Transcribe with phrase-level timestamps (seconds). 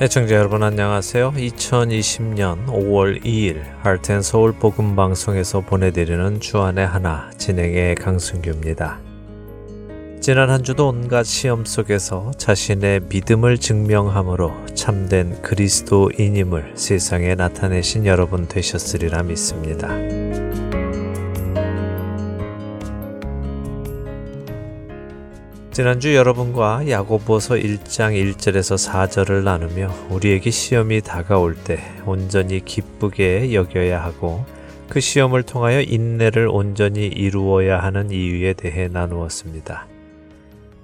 [0.00, 1.32] 애청자 여러분 안녕하세요.
[1.32, 9.00] 2020년 5월 2일 할텐 서울 복음 방송에서 보내드리는 주안의 하나 진행의 강승규입니다.
[10.20, 19.24] 지난 한 주도 온갖 시험 속에서 자신의 믿음을 증명함으로 참된 그리스도인임을 세상에 나타내신 여러분 되셨으리라
[19.24, 19.88] 믿습니다.
[25.78, 34.44] 지난주 여러분과 야고보서 1장 1절에서 4절을 나누며 우리에게 시험이 다가올 때 온전히 기쁘게 여겨야 하고
[34.88, 39.86] 그 시험을 통하여 인내를 온전히 이루어야 하는 이유에 대해 나누었습니다.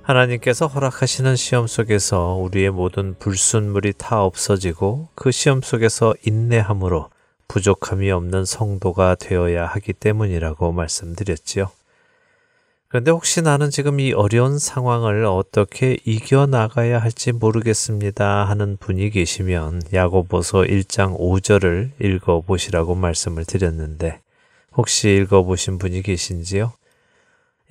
[0.03, 7.11] 하나님께서 허락하시는 시험 속에서 우리의 모든 불순물이 다 없어지고 그 시험 속에서 인내함으로
[7.49, 11.69] 부족함이 없는 성도가 되어야 하기 때문이라고 말씀드렸지요.
[12.95, 20.61] 그런데 혹시 나는 지금 이 어려운 상황을 어떻게 이겨나가야 할지 모르겠습니다 하는 분이 계시면 야고보서
[20.61, 24.21] 1장 5절을 읽어보시라고 말씀을 드렸는데
[24.77, 26.73] 혹시 읽어보신 분이 계신지요?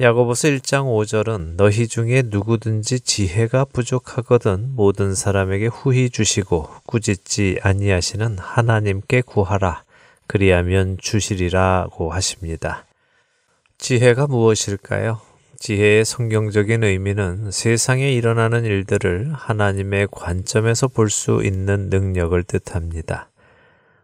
[0.02, 9.22] 야고보서 1장 5절은 너희 중에 누구든지 지혜가 부족하거든 모든 사람에게 후히 주시고 꾸짖지 아니하시는 하나님께
[9.22, 9.84] 구하라
[10.28, 12.84] 그리하면 주시리라고 하십니다.
[13.84, 15.20] 지혜가 무엇일까요?
[15.60, 23.30] 지혜의 성경적인 의미는 세상에 일어나는 일들을 하나님의 관점에서 볼 수 있는 능력을 뜻합니다.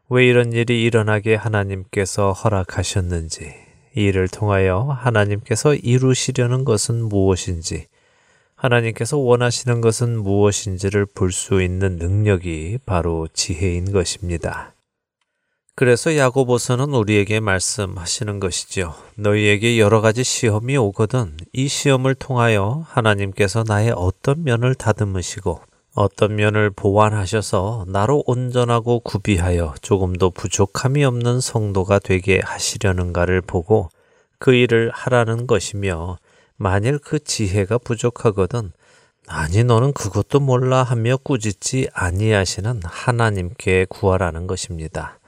[0.09, 3.53] 왜 이런 일이 일어나게 하나님께서 허락하셨는지,
[3.95, 7.87] 이 일을 통하여 하나님께서 이루시려는 것은 무엇인지,
[8.55, 14.73] 하나님께서 원하시는 것은 무엇인지를 볼 수 있는 능력이 바로 지혜인 것입니다.
[15.79, 18.95] 그래서 야고보서는 우리에게 말씀하시는 것이죠.
[19.15, 25.61] 너희에게 여러 가지 시험이 오거든 이 시험을 통하여 하나님께서 나의 어떤 면을 다듬으시고
[25.95, 33.87] 어떤 면을 보완하셔서 나로 온전하고 구비하여 조금도 부족함이 없는 성도가 되게 하시려는가를 보고
[34.37, 36.17] 그 일을 하라는 것이며
[36.57, 38.73] 만일 그 지혜가 부족하거든
[39.27, 45.18] 아니 너는 그것도 몰라 하며 꾸짖지 아니하시는 하나님께 구하라는 것입니다.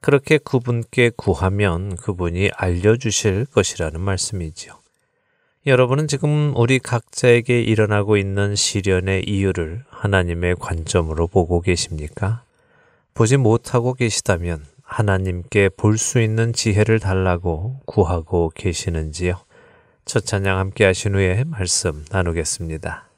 [0.00, 4.78] 그렇게 그분께 구하면 그분이 알려주실 것이라는 말씀이지요.
[5.66, 12.44] 여러분은 지금 우리 각자에게 일어나고 있는 시련의 이유를 하나님의 관점으로 보고 계십니까?
[13.12, 19.38] 보지 못하고 계시다면 하나님께 볼 수 있는 지혜를 달라고 구하고 계시는지요?
[20.06, 23.09] 첫 찬양 함께 하신 후에 말씀 나누겠습니다.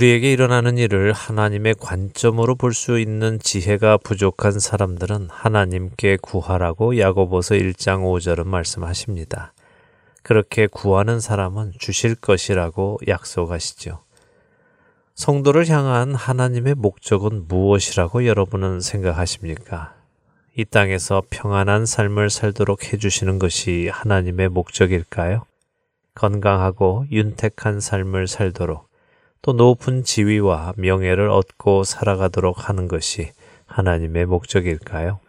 [0.00, 8.04] 우리에게 일어나는 일을 하나님의 관점으로 볼 수 있는 지혜가 부족한 사람들은 하나님께 구하라고 야고보서 1장
[8.04, 9.52] 5절은 말씀하십니다.
[10.22, 14.02] 그렇게 구하는 사람은 주실 것이라고 약속하시죠.
[15.16, 19.94] 성도를 향한 하나님의 목적은 무엇이라고 여러분은 생각하십니까?
[20.56, 25.44] 이 땅에서 평안한 삶을 살도록 해주시는 것이 하나님의 목적일까요?
[26.14, 28.89] 건강하고 윤택한 삶을 살도록
[29.42, 33.32] 또 높은 지위와 명예를 얻고 살아가도록 하는 것이
[33.66, 35.20] 하나님의 목적일까요?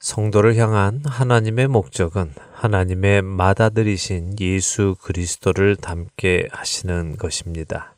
[0.00, 7.96] 성도를 향한 하나님의 목적은 하나님의 맏아들이신 예수 그리스도를 담게 하시는 것입니다.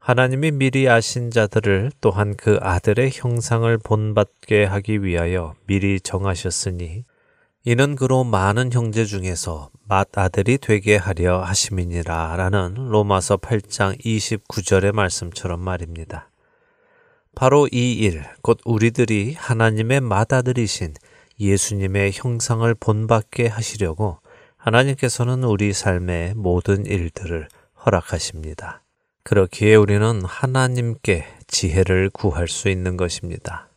[0.00, 7.04] 하나님이 미리 아신 자들을 또한 그 아들의 형상을 본받게 하기 위하여 미리 정하셨으니
[7.62, 16.30] 이는 그로 많은 형제 중에서 맏아들이 되게 하려 하심이니라 라는 로마서 8장 29절의 말씀처럼 말입니다.
[17.34, 20.94] 바로 이 일, 곧 우리들이 하나님의 맏아들이신
[21.38, 24.20] 예수님의 형상을 본받게 하시려고
[24.56, 27.46] 하나님께서는 우리 삶의 모든 일들을
[27.84, 28.82] 허락하십니다.
[29.22, 33.68] 그렇기에 우리는 하나님께 지혜를 구할 수 있는 것입니다.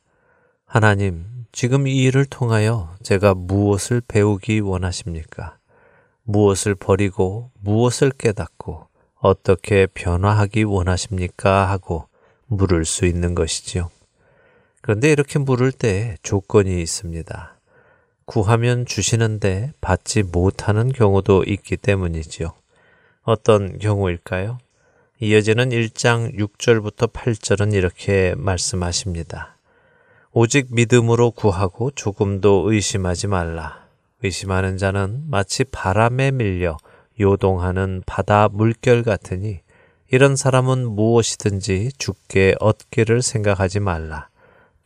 [0.65, 5.57] 하나님, 지금 이 일을 통하여 제가 무엇을 배우기 원하십니까?
[6.23, 8.88] 무엇을 버리고 무엇을 깨닫고
[9.19, 11.69] 어떻게 변화하기 원하십니까?
[11.69, 12.07] 하고
[12.47, 13.91] 물을 수 있는 것이지요.
[14.81, 17.55] 그런데 이렇게 물을 때 조건이 있습니다.
[18.25, 22.51] 구하면 주시는데 받지 못하는 경우도 있기 때문이지요.
[23.21, 24.57] 어떤 경우일까요?
[25.19, 29.52] 이어지는 1장 6절부터 8절은 이렇게 말씀하십니다.
[30.35, 33.85] 오직 믿음으로 구하고 조금도 의심하지 말라.
[34.24, 36.77] 의심하는 자는 마치 바람에 밀려
[37.19, 39.59] 요동하는 바다 물결 같으니
[40.12, 44.30] 이런 사람은 무엇이든지 죽게 얻기를 생각하지 말라.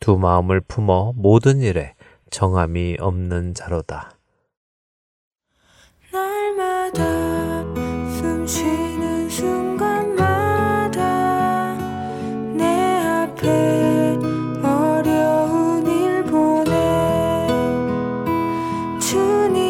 [0.00, 1.94] 두 마음을 품어 모든 일에
[2.30, 4.18] 정함이 없는 자로다.
[6.12, 7.17] 날마다
[19.10, 19.67] 祝你。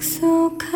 [0.00, 0.69] so kind.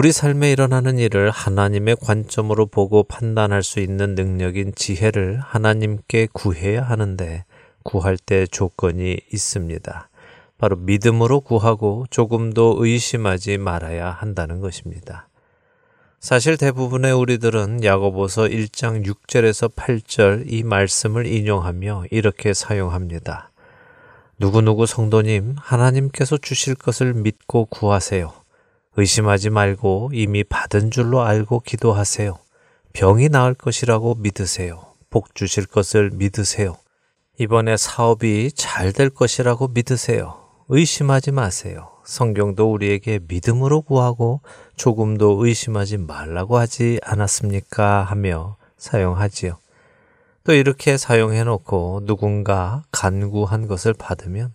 [0.00, 7.44] 우리 삶에 일어나는 일을 하나님의 관점으로 보고 판단할 수 있는 능력인 지혜를 하나님께 구해야 하는데
[7.82, 10.08] 구할 때 조건이 있습니다.
[10.56, 15.28] 바로 믿음으로 구하고 조금도 의심하지 말아야 한다는 것입니다.
[16.18, 23.50] 사실 대부분의 우리들은 야고보서 1장 6절에서 8절 이 말씀을 인용하며 이렇게 사용합니다.
[24.38, 28.39] 누구누구 성도님, 하나님께서 주실 것을 믿고 구하세요.
[28.96, 32.36] 의심하지 말고 이미 받은 줄로 알고 기도하세요.
[32.92, 34.84] 병이 나을 것이라고 믿으세요.
[35.10, 36.76] 복 주실 것을 믿으세요.
[37.38, 40.36] 이번에 사업이 잘 될 것이라고 믿으세요.
[40.68, 41.90] 의심하지 마세요.
[42.04, 44.40] 성경도 우리에게 믿음으로 구하고
[44.76, 48.02] 조금도 의심하지 말라고 하지 않았습니까?
[48.02, 49.58] 하며 사용하지요.
[50.44, 54.52] 또 이렇게 사용해 놓고 누군가 간구한 것을 받으면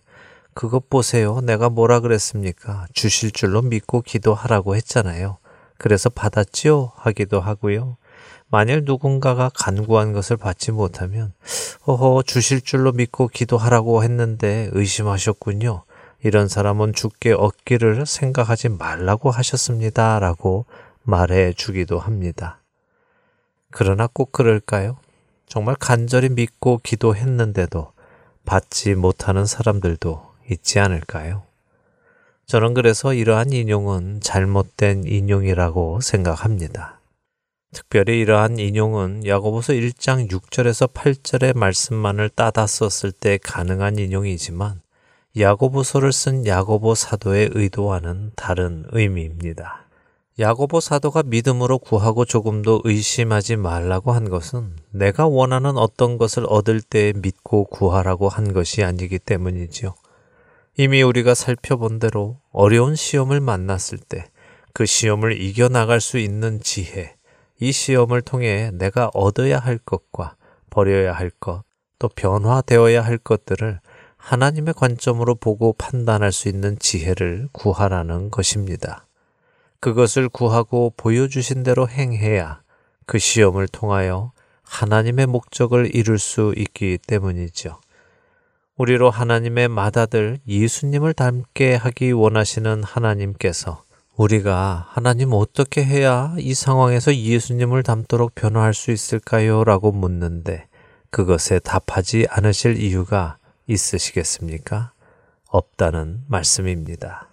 [0.56, 1.42] 그것 보세요.
[1.42, 2.86] 내가 뭐라 그랬습니까?
[2.94, 5.36] 주실 줄로 믿고 기도하라고 했잖아요.
[5.76, 6.92] 그래서 받았지요?
[6.96, 7.98] 하기도 하고요.
[8.48, 11.34] 만일 누군가가 간구한 것을 받지 못하면,
[11.84, 15.82] 어허, 주실 줄로 믿고 기도하라고 했는데 의심하셨군요.
[16.22, 20.18] 이런 사람은 죽게 얻기를 생각하지 말라고 하셨습니다.
[20.20, 20.64] 라고
[21.02, 22.62] 말해 주기도 합니다.
[23.70, 24.96] 그러나 꼭 그럴까요?
[25.46, 27.92] 정말 간절히 믿고 기도했는데도
[28.46, 31.42] 받지 못하는 사람들도 있지 않을까요?
[32.46, 37.00] 저는 그래서 이러한 인용은 잘못된 인용이라고 생각합니다.
[37.72, 44.80] 특별히 이러한 인용은 야고보서 1장 6절에서 8절의 말씀만을 따다 썼을 때 가능한 인용이지만
[45.38, 49.84] 야고보서를 쓴 야고보 사도의 의도와는 다른 의미입니다.
[50.38, 57.12] 야고보 사도가 믿음으로 구하고 조금도 의심하지 말라고 한 것은 내가 원하는 어떤 것을 얻을 때
[57.16, 59.94] 믿고 구하라고 한 것이 아니기 때문이지요.
[60.76, 64.26] 이미 우리가 살펴본 대로 어려운 시험을 만났을 때
[64.76, 67.16] 그 시험을 이겨나갈 수 있는 지혜,
[67.58, 70.36] 이 시험을 통해 내가 얻어야 할 것과
[70.68, 71.62] 버려야 할 것,
[71.98, 73.80] 또 변화되어야 할 것들을
[74.18, 79.06] 하나님의 관점으로 보고 판단할 수 있는 지혜를 구하라는 것입니다.
[79.80, 82.60] 그것을 구하고 보여주신 대로 행해야
[83.06, 87.80] 그 시험을 통하여 하나님의 목적을 이룰 수 있기 때문이죠.
[88.76, 93.82] 우리로 하나님의 맏아들 예수님을 닮게 하기 원하시는 하나님께서
[94.16, 99.64] 우리가 하나님 어떻게 해야 이 상황에서 예수님을 닮도록 변화할 수 있을까요?
[99.64, 100.66] 라고 묻는데
[101.10, 104.92] 그것에 답하지 않으실 이유가 있으시겠습니까?
[105.48, 107.28] 없다는 말씀입니다.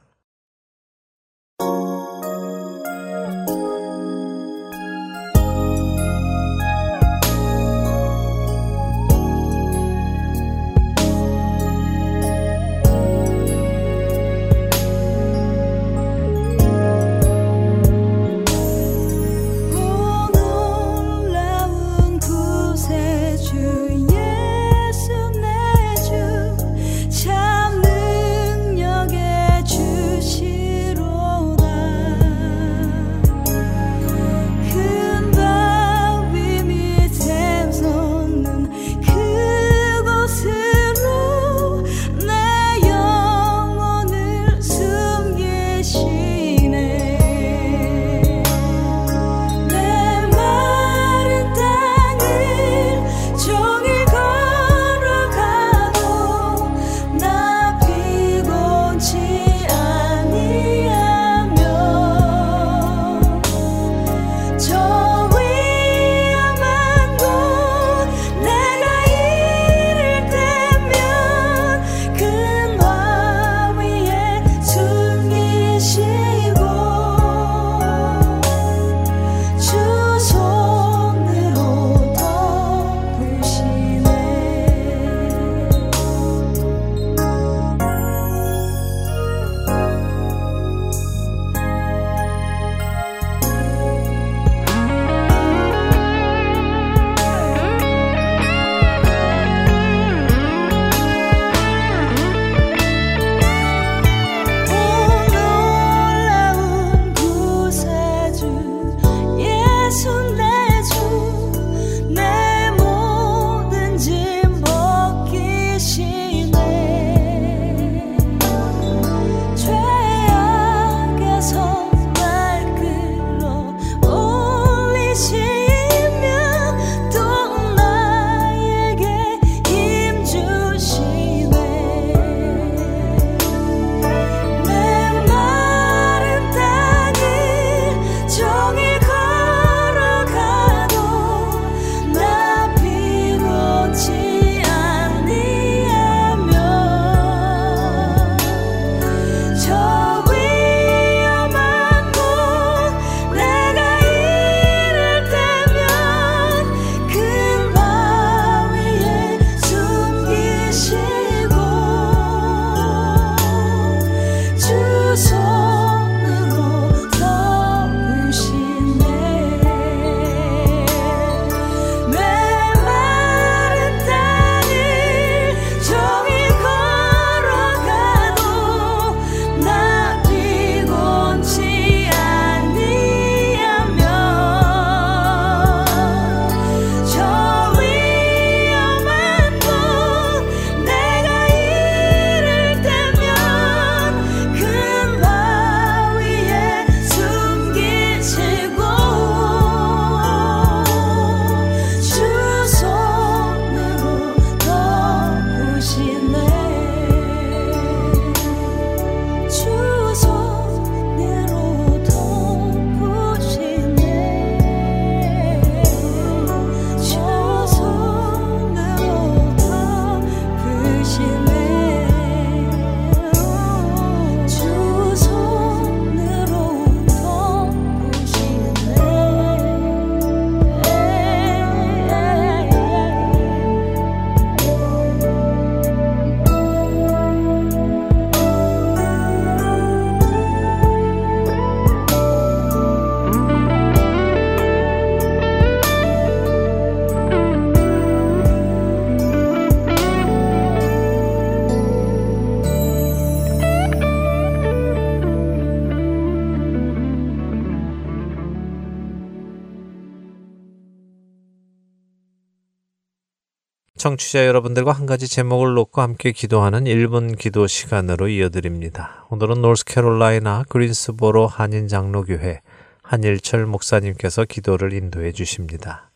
[264.04, 269.26] 청취자 여러분들과 한 가지 제목을 놓고 함께 기도하는 1분 기도 시간으로 이어드립니다.
[269.30, 272.60] 오늘은 노스캐롤라이나 그린스보로 한인 장로교회
[273.02, 276.12] 한일철 목사님께서 기도를 인도해 주십니다.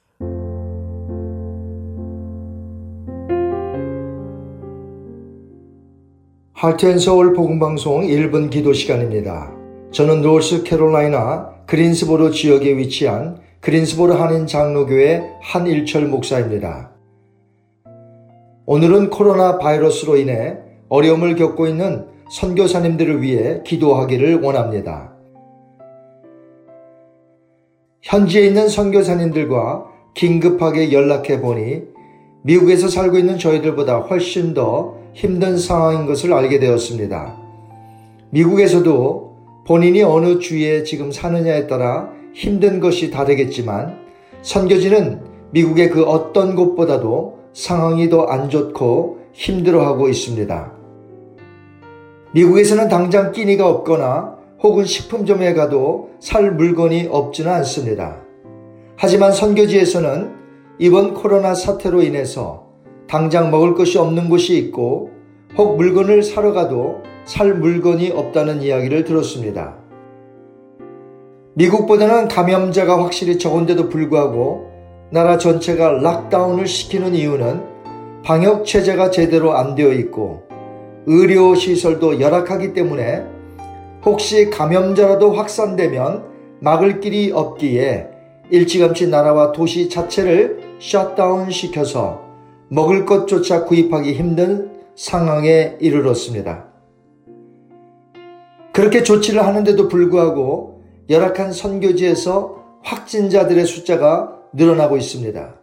[6.51, 9.53] 하트앤 서울 복음방송 1분 기도 시간입니다.
[9.93, 16.96] 저는 노스캐롤라이나 그린스보로 지역에 위치한 그린스보로 한인 장로교회 한일철 목사입니다.
[18.69, 20.57] 오늘은 코로나 바이러스로 인해
[20.89, 25.13] 어려움을 겪고 있는 선교사님들을 위해 기도하기를 원합니다.
[28.01, 31.83] 현지에 있는 선교사님들과 긴급하게 연락해 보니
[32.43, 37.37] 미국에서 살고 있는 저희들보다 훨씬 더 힘든 상황인 것을 알게 되었습니다.
[38.31, 43.97] 미국에서도 본인이 어느 주에 지금 사느냐에 따라 힘든 것이 다르겠지만
[44.41, 50.73] 선교지는 미국의 그 어떤 곳보다도 상황이 더 안 좋고 힘들어하고 있습니다.
[52.33, 58.21] 미국에서는 당장 끼니가 없거나 혹은 식품점에 가도 살 물건이 없지는 않습니다.
[58.95, 60.35] 하지만 선교지에서는
[60.77, 62.67] 이번 코로나 사태로 인해서
[63.07, 65.09] 당장 먹을 것이 없는 곳이 있고
[65.57, 69.77] 혹 물건을 사러 가도 살 물건이 없다는 이야기를 들었습니다.
[71.55, 74.66] 미국보다는 감염자가 확실히 적은데도 불구하고
[75.09, 77.63] 나라 전체가 락다운을 시키는 이유는
[78.23, 80.43] 방역 체제가 제대로 안 되어 있고
[81.05, 83.23] 의료 시설도 열악하기 때문에
[84.03, 86.25] 혹시 감염자라도 확산되면
[86.59, 88.09] 막을 길이 없기에
[88.49, 92.21] 일찌감치 나라와 도시 자체를 셧다운 시켜서
[92.69, 96.65] 먹을 것조차 구입하기 힘든 상황에 이르렀습니다.
[98.73, 105.55] 그렇게 조치를 하는데도 불구하고 열악한 선교지에서 확진자들의 숫자가 늘어나고 있습니다.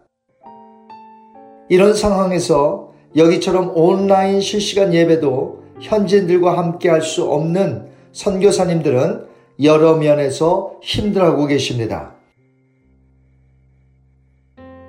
[1.69, 9.27] 이런 상황에서 여기처럼 온라인 실시간 예배도 현지인들과 함께 할 수 없는 선교사님들은
[9.63, 12.15] 여러 면에서 힘들어하고 계십니다.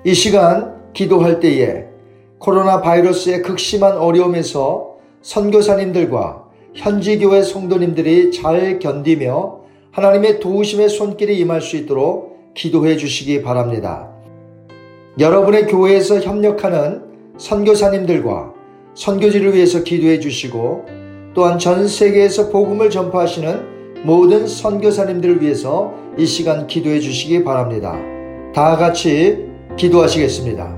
[0.04, 1.86] 이 시간 기도할 때에
[2.38, 12.35] 코로나 바이러스의 극심한 어려움에서 선교사님들과 현지교회 성도님들이 잘 견디며 하나님의 도우심의 손길이 임할 수 있도록
[12.56, 14.10] 기도해 주시기 바랍니다.
[15.20, 17.02] 여러분의 교회에서 협력하는
[17.38, 18.54] 선교사님들과
[18.94, 20.86] 선교지를 위해서 기도해 주시고
[21.34, 27.94] 또한 전 세계에서 복음을 전파하시는 모든 선교사님들을 위해서 이 시간 기도해 주시기 바랍니다.
[28.54, 29.44] 다 같이
[29.76, 30.75] 기도하시겠습니다.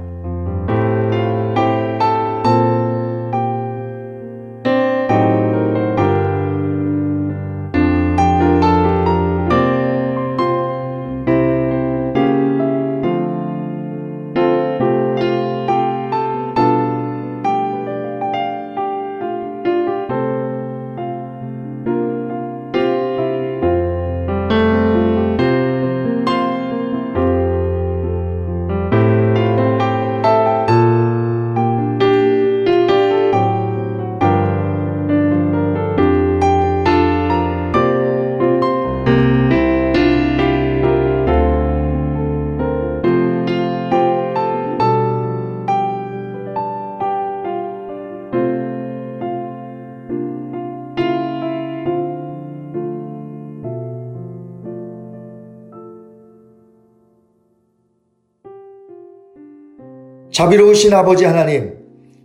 [60.39, 61.75] 자비로우신 아버지 하나님,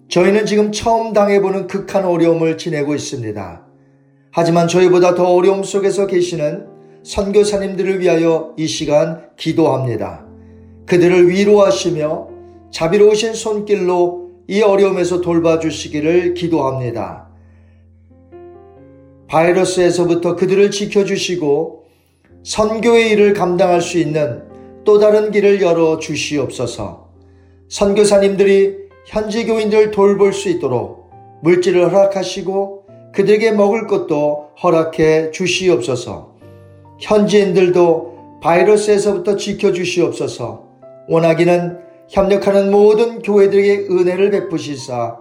[0.08, 3.66] 저희는 지금 처음 당해보는 극한 어려움을 지내고 있습니다.
[4.30, 6.68] 하지만 저희보다 더 어려움 속에서 계시는
[7.02, 10.28] 선교사님들을 위하여 이 시간 기도합니다.
[10.86, 12.28] 그들을 위로하시며
[12.70, 17.30] 자비로우신 손길로 이 어려움에서 돌봐주시기를 기도합니다.
[19.28, 21.86] 바이러스에서부터 그들을 지켜주시고
[22.44, 24.44] 선교의 일을 감당할 수 있는
[24.84, 27.03] 또 다른 길을 열어 주시옵소서.
[27.74, 28.76] 선교사님들이
[29.08, 31.10] 현지 교인들 돌볼 수 있도록
[31.42, 32.84] 물질을 허락하시고
[33.14, 36.36] 그들에게 먹을 것도 허락해 주시옵소서.
[37.00, 40.68] 현지인들도 바이러스에서부터 지켜주시옵소서.
[41.10, 45.18] 원하기는 협력하는 모든 교회들에게 은혜를 베푸시사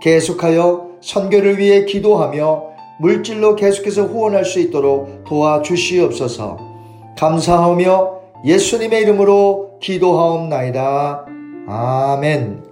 [0.00, 2.64] 계속하여 선교를 위해 기도하며
[2.98, 6.58] 물질로 계속해서 후원할 수 있도록 도와주시옵소서.
[7.16, 8.10] 감사하며
[8.44, 11.31] 예수님의 이름으로 기도하옵나이다.
[11.66, 12.71] 아멘.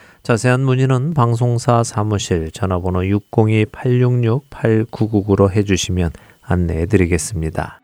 [0.23, 6.11] 자세한 문의는 방송사 사무실 전화번호 602-866-8999로 해주시면
[6.43, 7.81] 안내해 드리겠습니다.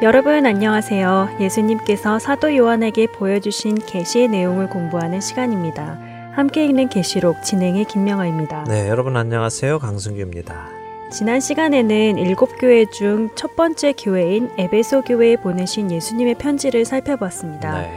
[0.00, 1.38] 여러분 안녕하세요.
[1.40, 5.98] 예수님께서 사도 요한에게 보여주신 계시의 내용을 공부하는 시간입니다.
[6.32, 8.64] 함께 읽는 계시록 진행의 김명아입니다.
[8.68, 9.80] 네, 여러분 안녕하세요.
[9.80, 10.68] 강승규입니다.
[11.10, 17.80] 지난 시간에는 일곱 교회 중 첫 번째 교회인 에베소 교회에 보내신 예수님의 편지를 살펴봤습니다.
[17.80, 17.90] 네.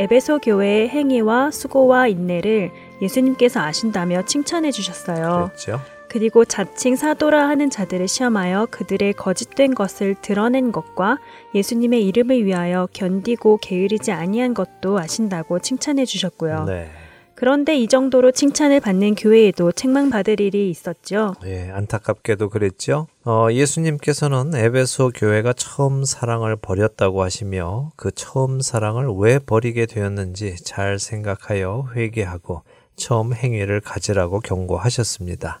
[0.00, 5.50] 에베소 교회의 행위와 수고와 인내를 예수님께서 아신다며 칭찬해 주셨어요.
[5.56, 5.80] 그렇죠.
[6.08, 11.18] 그리고 자칭 사도라 하는 자들을 시험하여 그들의 거짓된 것을 드러낸 것과
[11.54, 16.64] 예수님의 이름을 위하여 견디고 게으르지 아니한 것도 아신다고 칭찬해 주셨고요.
[16.64, 16.90] 네.
[17.34, 21.34] 그런데 이 정도로 칭찬을 받는 교회에도 책망받을 일이 있었죠.
[21.44, 23.06] 예, 안타깝게도 그랬죠.
[23.24, 30.98] 어, 예수님께서는 에베소 교회가 처음 사랑을 버렸다고 하시며 그 처음 사랑을 왜 버리게 되었는지 잘
[30.98, 32.62] 생각하여 회개하고
[32.96, 35.60] 처음 행위를 가지라고 경고하셨습니다.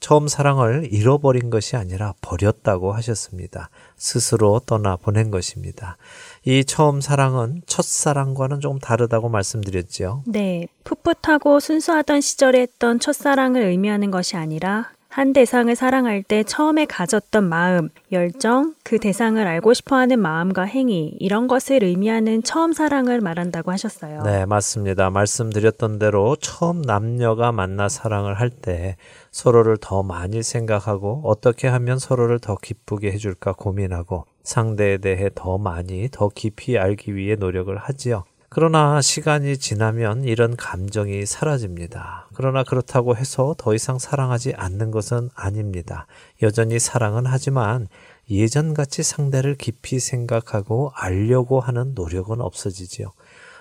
[0.00, 3.70] 처음 사랑을 잃어버린 것이 아니라 버렸다고 하셨습니다.
[3.96, 5.96] 스스로 떠나 보낸 것입니다.
[6.44, 10.22] 이 처음 사랑은 첫사랑과는 조금 다르다고 말씀드렸죠.
[10.26, 17.44] 네, 풋풋하고 순수하던 시절에 했던 첫사랑을 의미하는 것이 아니라 한 대상을 사랑할 때 처음에 가졌던
[17.44, 23.72] 마음, 열정, 그 대상을 알고 싶어 하는 마음과 행위, 이런 것을 의미하는 처음 사랑을 말한다고
[23.72, 24.24] 하셨어요.
[24.24, 25.08] 네, 맞습니다.
[25.08, 28.96] 말씀드렸던 대로 처음 남녀가 만나 사랑을 할 때
[29.36, 36.08] 서로를 더 많이 생각하고 어떻게 하면 서로를 더 기쁘게 해줄까 고민하고 상대에 대해 더 많이,
[36.10, 38.24] 더 깊이 알기 위해 노력을 하지요.
[38.48, 42.30] 그러나 시간이 지나면 이런 감정이 사라집니다.
[42.32, 46.06] 그러나 그렇다고 해서 더 이상 사랑하지 않는 것은 아닙니다.
[46.40, 47.88] 여전히 사랑은 하지만
[48.30, 53.12] 예전같이 상대를 깊이 생각하고 알려고 하는 노력은 없어지지요.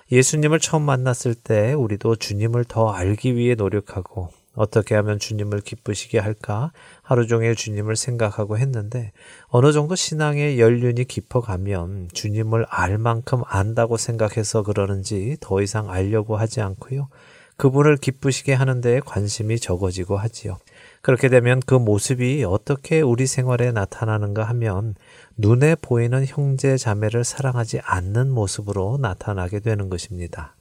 [0.10, 6.72] 예수님을 처음 만났을 때 우리도 주님을 더 알기 위해 노력하고 어떻게 하면 주님을 기쁘시게 할까
[7.02, 9.12] 하루 종일 주님을 생각하고 했는데
[9.48, 16.62] 어느 정도 신앙의 연륜이 깊어가면 주님을 알 만큼 안다고 생각해서 그러는지 더 이상 알려고 하지
[16.62, 17.10] 않고요.
[17.58, 20.58] 그분을 기쁘시게 하는 데에 관심이 적어지고 하지요.
[21.02, 24.96] 그렇게 되면 그 모습이 어떻게 우리 생활에 나타나는가 하면
[25.38, 30.55] 눈에 보이는 형제 자매를 사랑하지 않는 모습으로 나타나게 되는 것입니다.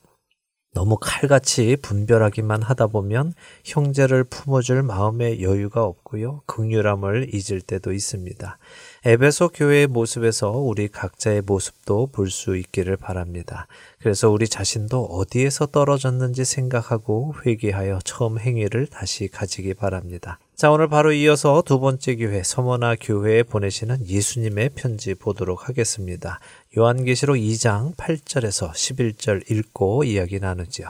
[0.74, 3.32] 너무 칼같이 분별하기만 하다 보면
[3.64, 6.42] 형제를 품어줄 마음의 여유가 없고요.
[6.46, 8.58] 극률함을 잊을 때도 있습니다.
[9.06, 13.66] 에베소 교회의 모습에서 우리 각자의 모습도 볼 수 있기를 바랍니다.
[14.00, 20.38] 그래서 우리 자신도 어디에서 떨어졌는지 생각하고 회개하여 처음 행위를 다시 가지기 바랍니다.
[20.56, 26.40] 자, 오늘 바로 이어서 두 번째 교회, 서머나 교회에 보내시는 예수님의 편지 보도록 하겠습니다.
[26.78, 30.84] 요한계시록 2장 8절에서 11절 읽고 이야기 나누죠.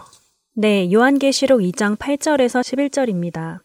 [0.55, 3.59] 네, 요한계시록 2장 8절에서 11절입니다.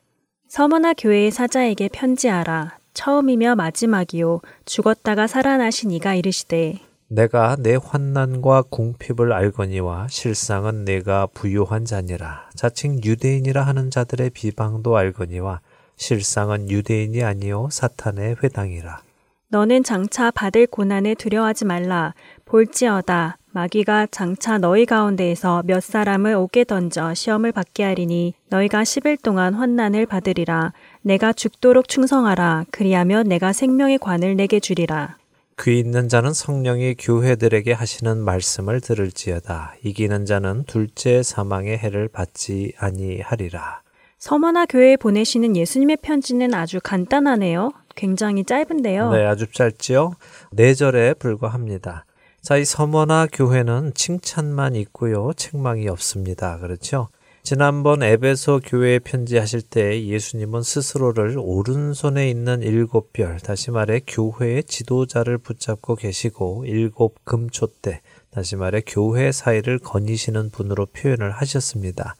[0.48, 2.79] 서머나 교회의 사자에게 편지하라.
[2.94, 4.42] 처음이며 마지막이요.
[4.66, 12.50] 죽었다가 살아나신 이가 이르시되 내가 내 환난과 궁핍을 알거니와 실상은 내가 부요한 자니라.
[12.56, 15.62] 자칭 유대인이라 하는 자들의 비방도 알거니와
[15.96, 19.02] 실상은 유대인이 아니요 사탄의 회당이라.
[19.48, 22.14] 너는 장차 받을 고난에 두려워하지 말라.
[22.46, 23.40] 볼지어다.
[23.52, 30.06] 마귀가 장차 너희 가운데에서 몇 사람을 옥에 던져 시험을 받게 하리니 너희가 10일 동안 환난을
[30.06, 35.18] 받으리라 내가 죽도록 충성하라 그리하면 내가 생명의 관을 내게 주리라
[35.62, 43.82] 귀 있는 자는 성령이 교회들에게 하시는 말씀을 들을지어다 이기는 자는 둘째 사망의 해를 받지 아니하리라
[44.20, 47.72] 서머나 교회에 보내시는 예수님의 편지는 아주 간단하네요.
[47.96, 49.12] 굉장히 짧은데요.
[49.14, 50.12] 네, 아주 짧지요.
[50.52, 52.06] 네 절에 불과합니다.
[52.42, 55.32] 자, 이 서머나 교회는 칭찬만 있고요.
[55.38, 56.58] 책망이 없습니다.
[56.60, 57.08] 그렇죠?
[57.50, 65.40] 지난번 에베소 교회에 편지하실 때 예수님은 스스로를 오른손에 있는 일곱 별, 다시 말해 교회의 지도자를
[65.40, 72.16] 붙잡고 계시고 일곱 금초대, 다시 말해 교회 사이를 거니시는 분으로 표현을 하셨습니다.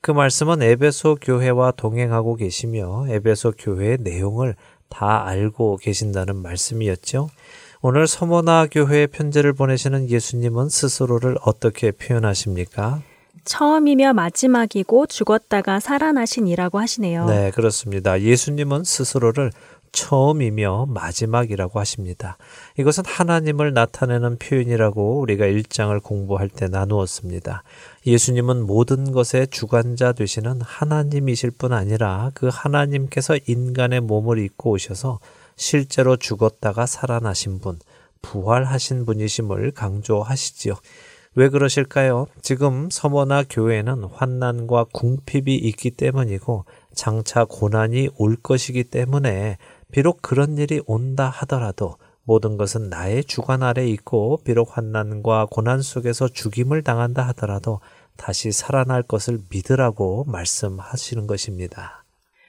[0.00, 4.54] 그 말씀은 에베소 교회와 동행하고 계시며 에베소 교회의 내용을
[4.88, 7.30] 다 알고 계신다는 말씀이었죠.
[7.82, 13.02] 오늘 서머나 교회에 편지를 보내시는 예수님은 스스로를 어떻게 표현하십니까?
[13.44, 17.26] 처음이며 마지막이고 죽었다가 살아나신 이라고 하시네요.
[17.26, 18.20] 네, 그렇습니다.
[18.20, 19.50] 예수님은 스스로를
[19.92, 22.36] 처음이며 마지막이라고 하십니다.
[22.78, 27.62] 이것은 하나님을 나타내는 표현이라고 우리가 일장을 공부할 때 나누었습니다.
[28.06, 35.20] 예수님은 모든 것의 주관자 되시는 하나님이실 뿐 아니라 그 하나님께서 인간의 몸을 입고 오셔서
[35.56, 37.78] 실제로 죽었다가 살아나신 분,
[38.22, 40.74] 부활하신 분이심을 강조하시지요.
[41.34, 42.26] 왜 그러실까요?
[42.42, 46.64] 지금 서머나 교회는 환난과 궁핍이 있기 때문이고
[46.94, 49.58] 장차 고난이 올 것이기 때문에
[49.92, 56.28] 비록 그런 일이 온다 하더라도 모든 것은 나의 주관 아래 있고 비록 환난과 고난 속에서
[56.28, 57.80] 죽임을 당한다 하더라도
[58.16, 62.04] 다시 살아날 것을 믿으라고 말씀하시는 것입니다.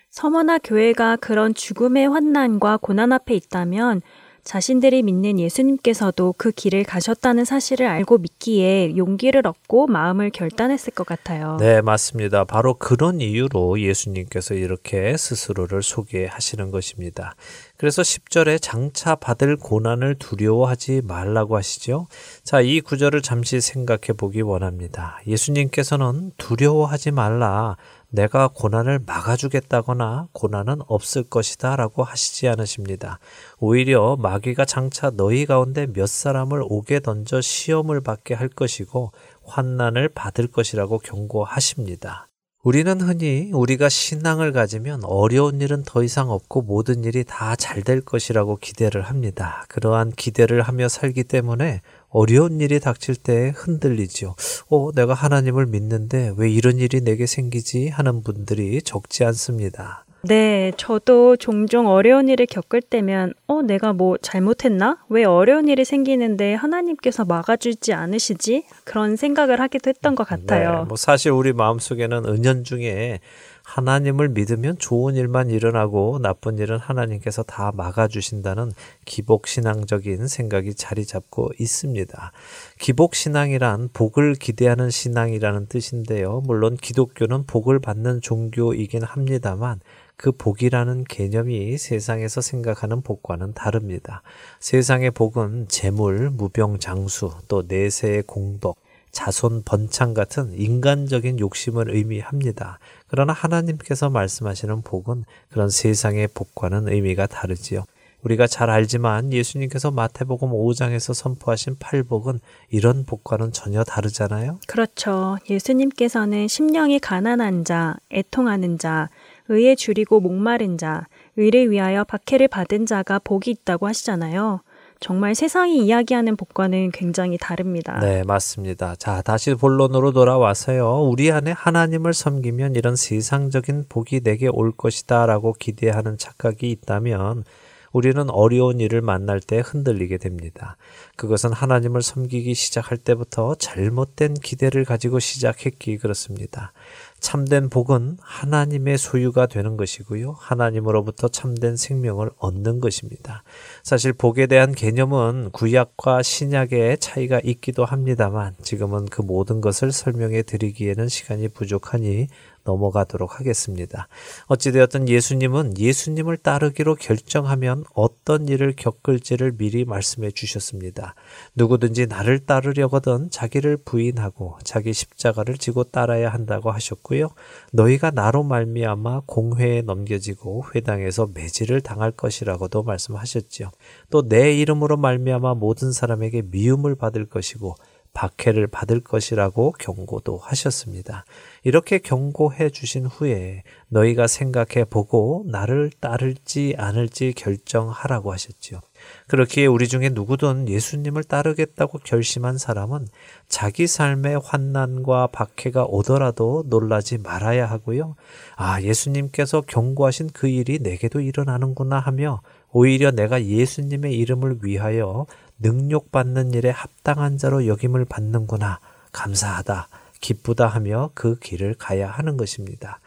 [0.09, 4.01] 서머나 교회가 그런 죽음의 환난과 고난 앞에 있다면
[4.49, 11.57] 자신들이 믿는 예수님께서도 그 길을 가셨다는 사실을 알고 믿기에 용기를 얻고 마음을 결단했을 것 같아요.
[11.59, 12.45] 네, 맞습니다.
[12.45, 17.35] 바로 그런 이유로 예수님께서 이렇게 스스로를 소개하시는 것입니다.
[17.77, 22.07] 그래서 10절에 장차 받을 고난을 두려워하지 말라고 하시죠.
[22.43, 25.19] 자, 이 구절을 잠시 생각해 보기 원합니다.
[25.27, 27.77] 예수님께서는 두려워하지 말라.
[28.11, 33.19] 내가 고난을 막아주겠다거나 고난은 없을 것이다 라고 하시지 않으십니다.
[33.59, 39.11] 오히려 마귀가 장차 너희 가운데 몇 사람을 오게 던져 시험을 받게 할 것이고
[39.43, 42.27] 환난을 받을 것이라고 경고하십니다.
[42.61, 48.01] 우리는 흔히 우리가 신앙을 가지면 어려운 일은 더 이상 없고 모든 일이 다 잘 될
[48.01, 49.63] 것이라고 기대를 합니다.
[49.69, 54.35] 그러한 기대를 하며 살기 때문에 어려운 일이 닥칠 때 흔들리죠.
[54.69, 57.89] 어, 내가 하나님을 믿는데 왜 이런 일이 내게 생기지?
[57.89, 60.05] 하는 분들이 적지 않습니다.
[60.21, 64.97] 네, 저도 종종 어려운 일을 겪을 때면, 어, 내가 뭐 잘못했나?
[65.07, 68.65] 왜 어려운 일이 생기는데 하나님께서 막아주지 않으시지?
[68.83, 70.79] 그런 생각을 하기도 했던 것 같아요.
[70.79, 73.21] 네, 뭐 사실 우리 마음속에는 은연중에
[73.69, 78.71] 하나님을 믿으면 좋은 일만 일어나고 나쁜 일은 하나님께서 다 막아주신다는
[79.05, 82.31] 기복신앙적인 생각이 자리 잡고 있습니다.
[82.79, 86.41] 기복신앙이란 복을 기대하는 신앙이라는 뜻인데요.
[86.45, 89.79] 물론 기독교는 복을 받는 종교이긴 합니다만
[90.15, 94.23] 그 복이라는 개념이 세상에서 생각하는 복과는 다릅니다.
[94.59, 98.77] 세상의 복은 재물, 무병장수, 또 내세의 공덕,
[99.11, 102.79] 자손 번창 같은 인간적인 욕심을 의미합니다.
[103.09, 107.83] 그러나 하나님께서 말씀하시는 복은 그런 세상의 복과는 의미가 다르지요.
[108.21, 112.39] 우리가 잘 알지만 예수님께서 마태복음 5장에서 선포하신 팔복은
[112.69, 114.59] 이런 복과는 전혀 다르잖아요.
[114.67, 115.37] 그렇죠.
[115.49, 119.09] 예수님께서는 심령이 가난한 자, 애통하는 자,
[119.47, 121.07] 의에 줄이고 목마른 자,
[121.37, 124.61] 의를 위하여 박해를 받은 자가 복이 있다고 하시잖아요.
[124.99, 127.99] 정말 세상이 이야기하는 복과는 굉장히 다릅니다.
[127.99, 128.95] 네, 맞습니다.
[128.97, 131.03] 자, 다시 본론으로 돌아와서요.
[131.03, 137.45] 우리 안에 하나님을 섬기면 이런 세상적인 복이 내게 올 것이다 라고 기대하는 착각이 있다면
[137.91, 140.77] 우리는 어려운 일을 만날 때 흔들리게 됩니다.
[141.15, 146.71] 그것은 하나님을 섬기기 시작할 때부터 잘못된 기대를 가지고 시작했기 그렇습니다.
[147.19, 150.35] 참된 복은 하나님의 소유가 되는 것이고요.
[150.39, 153.43] 하나님으로부터 참된 생명을 얻는 것입니다.
[153.83, 161.07] 사실 복에 대한 개념은 구약과 신약의 차이가 있기도 합니다만 지금은 그 모든 것을 설명해 드리기에는
[161.07, 162.27] 시간이 부족하니
[162.69, 164.07] 넘어가도록 하겠습니다.
[164.45, 171.15] 어찌되었든 예수님은 예수님을 따르기로 결정하면 어떤 일을 겪을지를 미리 말씀해 주셨습니다.
[171.55, 177.29] 누구든지 나를 따르려거든 자기를 부인하고 자기 십자가를 지고 따라야 한다고 하셨고요.
[177.73, 183.71] 너희가 나로 말미암아 공회에 넘겨지고 회당에서 매질을 당할 것이라고도 말씀하셨지요.
[184.11, 187.73] 또 내 이름으로 말미암아 모든 사람에게 미움을 받을 것이고
[188.13, 191.25] 박해를 받을 것이라고 경고도 하셨습니다.
[191.63, 198.79] 이렇게 경고해 주신 후에 너희가 생각해 보고 나를 따를지 않을지 결정하라고 하셨지요.
[199.27, 203.07] 그렇기에 우리 중에 누구든 예수님을 따르겠다고 결심한 사람은
[203.47, 208.15] 자기 삶의 환난과 박해가 오더라도 놀라지 말아야 하고요.
[208.55, 212.41] 아, 예수님께서 경고하신 그 일이 내게도 일어나는구나 하며
[212.71, 215.25] 오히려 내가 예수님의 이름을 위하여
[215.59, 218.79] 능욕받는 일에 합당한 자로 여김을 받는구나.
[219.11, 219.87] 감사하다.
[220.21, 222.99] 기쁘다 하며 그 길을 가야 하는 것입니다.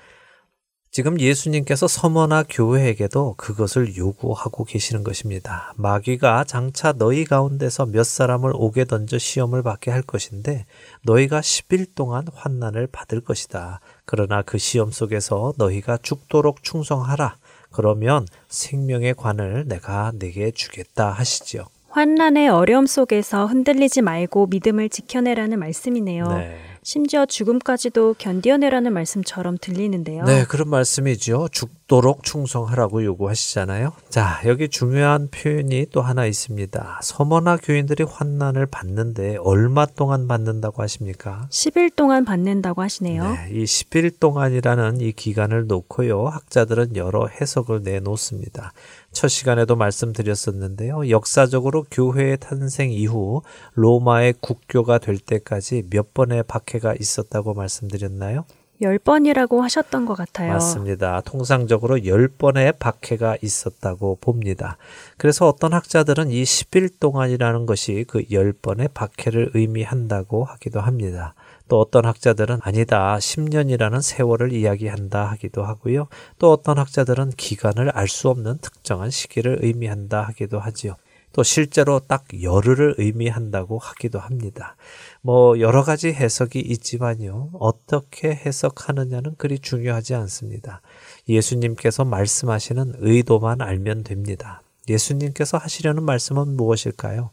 [0.95, 5.73] 지금 예수님께서 서머나 교회에게도 그것을 요구하고 계시는 것입니다.
[5.79, 10.67] 마귀가 장차 너희 가운데서 몇 사람을 오게 던져 시험을 받게 할 것인데
[11.07, 13.81] 너희가 10일 동안 환난을 받을 것이다.
[14.05, 17.39] 그러나 그 시험 속에서 너희가 죽도록 충성하라.
[17.71, 21.65] 그러면 생명의 관을 내가 내게 주겠다 하시지요.
[21.93, 26.26] 환난의 어려움 속에서 흔들리지 말고 믿음을 지켜내라는 말씀이네요.
[26.28, 26.57] 네.
[26.84, 30.24] 심지어 죽음까지도 견뎌내라는 말씀처럼 들리는데요.
[30.24, 31.49] 네, 그런 말씀이죠.
[31.53, 33.93] 죽도록 충성하라고 요구하시잖아요.
[34.09, 37.01] 자, 여기 중요한 표현이 또 하나 있습니다.
[37.03, 41.47] 서머나 교인들이 환난을 받는데 얼마 동안 받는다고 하십니까?
[41.51, 43.30] 10일 동안 받는다고 하시네요.
[43.30, 46.26] 네, 이 10일 동안이라는 이 기간을 놓고요.
[46.26, 48.72] 학자들은 여러 해석을 내놓습니다.
[49.13, 51.11] 첫 시간에도 말씀드렸었는데요.
[51.11, 53.43] 역사적으로 교회의 탄생 이후
[53.75, 58.45] 로마의 국교가 될 때까지 몇 번의 박해가 있었다고 말씀드렸나요?
[58.83, 60.53] 10번이라고 하셨던 것 같아요.
[60.53, 61.21] 맞습니다.
[61.21, 64.77] 통상적으로 10번의 박해가 있었다고 봅니다.
[65.17, 71.35] 그래서 어떤 학자들은 이 10일 동안이라는 것이 그 10번의 박해를 의미한다고 하기도 합니다.
[71.73, 76.07] 또 어떤 학자들은 아니다, 10년이라는 세월을 이야기한다 하기도 하고요.
[76.39, 80.97] 또 어떤 학자들은 기간을 알 수 없는 특정한 시기를 의미한다 하기도 하지요.
[81.33, 84.77] 또 실제로 딱 열흘을 의미한다고 하기도 합니다.
[85.23, 87.49] 뭐 여러 가지 해석이 있지만요.
[87.55, 90.83] 어떻게 해석하느냐는 그리 중요하지 않습니다.
[91.27, 94.61] 예수님께서 말씀하시는 의도만 알면 됩니다.
[94.91, 97.31] 예수님께서 하시려는 말씀은 무엇일까요?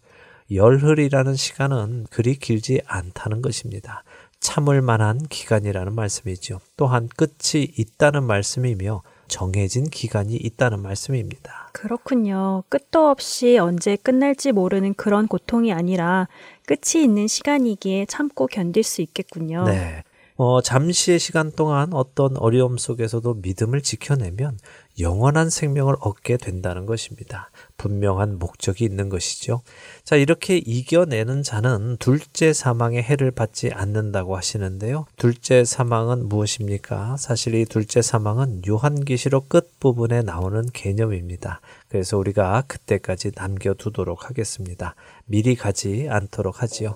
[0.51, 4.03] 열흘이라는 시간은 그리 길지 않다는 것입니다.
[4.39, 6.59] 참을 만한 기간이라는 말씀이죠.
[6.77, 11.69] 또한 끝이 있다는 말씀이며 정해진 기간이 있다는 말씀입니다.
[11.73, 12.63] 그렇군요.
[12.69, 16.27] 끝도 없이 언제 끝날지 모르는 그런 고통이 아니라
[16.65, 19.65] 끝이 있는 시간이기에 참고 견딜 수 있겠군요.
[19.65, 20.03] 네.
[20.41, 24.57] 어, 잠시의 시간 동안 어떤 어려움 속에서도 믿음을 지켜내면
[24.97, 27.51] 영원한 생명을 얻게 된다는 것입니다.
[27.75, 29.61] 분명한 목적이 있는 것이죠.
[30.05, 35.07] 자, 이렇게 이겨내는 자는 둘째 사망의 해를 받지 않는다고 하시는데요.
[35.17, 37.17] 둘째 사망은 무엇입니까?
[37.17, 41.59] 사실 이 둘째 사망은 요한계시록 끝부분에 나오는 개념입니다.
[41.89, 44.95] 그래서 우리가 그때까지 남겨두도록 하겠습니다.
[45.25, 46.95] 미리 가지 않도록 하지요.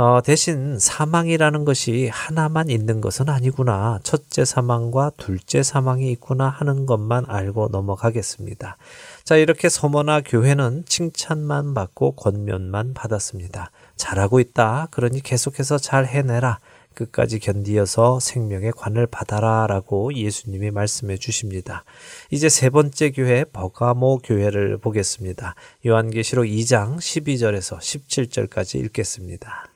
[0.00, 3.98] 어, 대신 사망이라는 것이 하나만 있는 것은 아니구나.
[4.04, 8.76] 첫째 사망과 둘째 사망이 있구나 하는 것만 알고 넘어가겠습니다.
[9.24, 13.72] 자, 이렇게 서머나 교회는 칭찬만 받고 권면만 받았습니다.
[13.96, 14.86] 잘하고 있다.
[14.92, 16.60] 그러니 계속해서 잘 해내라.
[16.94, 21.82] 끝까지 견디어서 생명의 관을 받아라 라고 예수님이 말씀해 주십니다.
[22.30, 25.56] 이제 세 번째 교회 버가모 교회를 보겠습니다.
[25.84, 29.66] 요한계시록 2장 12절에서 17절까지 읽겠습니다.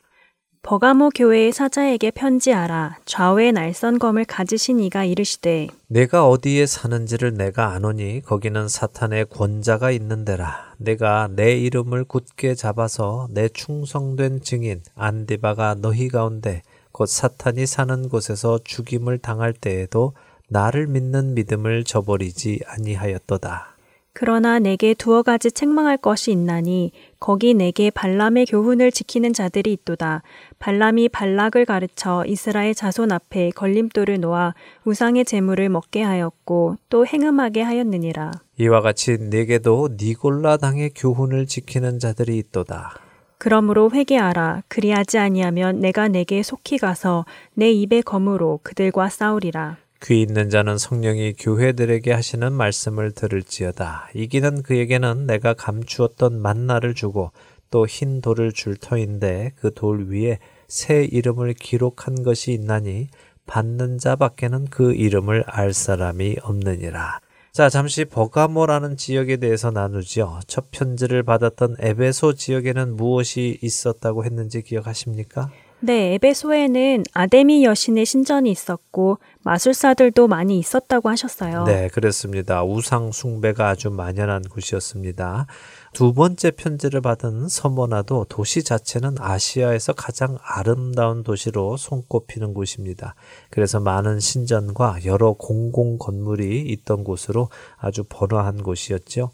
[0.63, 2.99] 버가모 교회의 사자에게 편지하라.
[3.05, 10.73] 좌우의 날선검을 가지신 이가 이르시되 내가 어디에 사는지를 내가 아노니 거기는 사탄의 권자가 있는데라.
[10.79, 18.61] 내가 내 이름을 굳게 잡아서 내 충성된 증인 안디바가 너희 가운데 곧 사탄이 사는 곳에서
[18.63, 20.13] 죽임을 당할 때에도
[20.49, 23.72] 나를 믿는 믿음을 저버리지 아니하였도다.
[24.15, 30.23] 그러나 내게 두어 가지 책망할 것이 있나니 거기 내게 발람의 교훈을 지키는 자들이 있도다.
[30.59, 34.55] 발람이 발락을 가르쳐 이스라엘 자손 앞에 걸림돌을 놓아
[34.85, 38.33] 우상의 재물을 먹게 하였고 또 행음하게 하였느니라.
[38.59, 42.95] 이와 같이 내게도 니골라 당의 교훈을 지키는 자들이 있도다.
[43.39, 44.63] 그러므로 회개하라.
[44.69, 49.79] 그리하지 아니하면 내가 내게 속히 가서 내 입의 검으로 그들과 싸우리라.
[50.05, 54.09] 귀 있는 자는 성령이 교회들에게 하시는 말씀을 들을지어다.
[54.15, 57.31] 이기는 그에게는 내가 감추었던 만나를 주고
[57.71, 60.39] 또 흰 돌을 줄 터인데 그 돌 위에
[60.69, 63.09] 새 이름을 기록한 것이 있나니
[63.47, 67.21] 받는 자밖에는 그 이름을 알 사람이 없느니라.
[67.53, 70.41] 자, 잠시 버가모라는 지역에 대해서 나누죠.
[70.47, 75.51] 첫 편지를 받았던 에베소 지역에는 무엇이 있었다고 했는지 기억하십니까?
[75.85, 81.65] 네, 에베소에는 아데미 여신의 신전이 있었고 마술사들도 많이 있었다고 하셨어요.
[81.65, 82.63] 네, 그렇습니다.
[82.63, 85.47] 우상 숭배가 아주 만연한 곳이었습니다.
[85.93, 93.17] 두 번째 편지를 받은 서머나도 도시 자체는 아시아에서 가장 아름다운 도시로 손꼽히는 곳입니다.
[93.51, 99.33] 그래서 많은 신전과 여러 공공 건물이 있던 곳으로 아주 번화한 곳이었죠.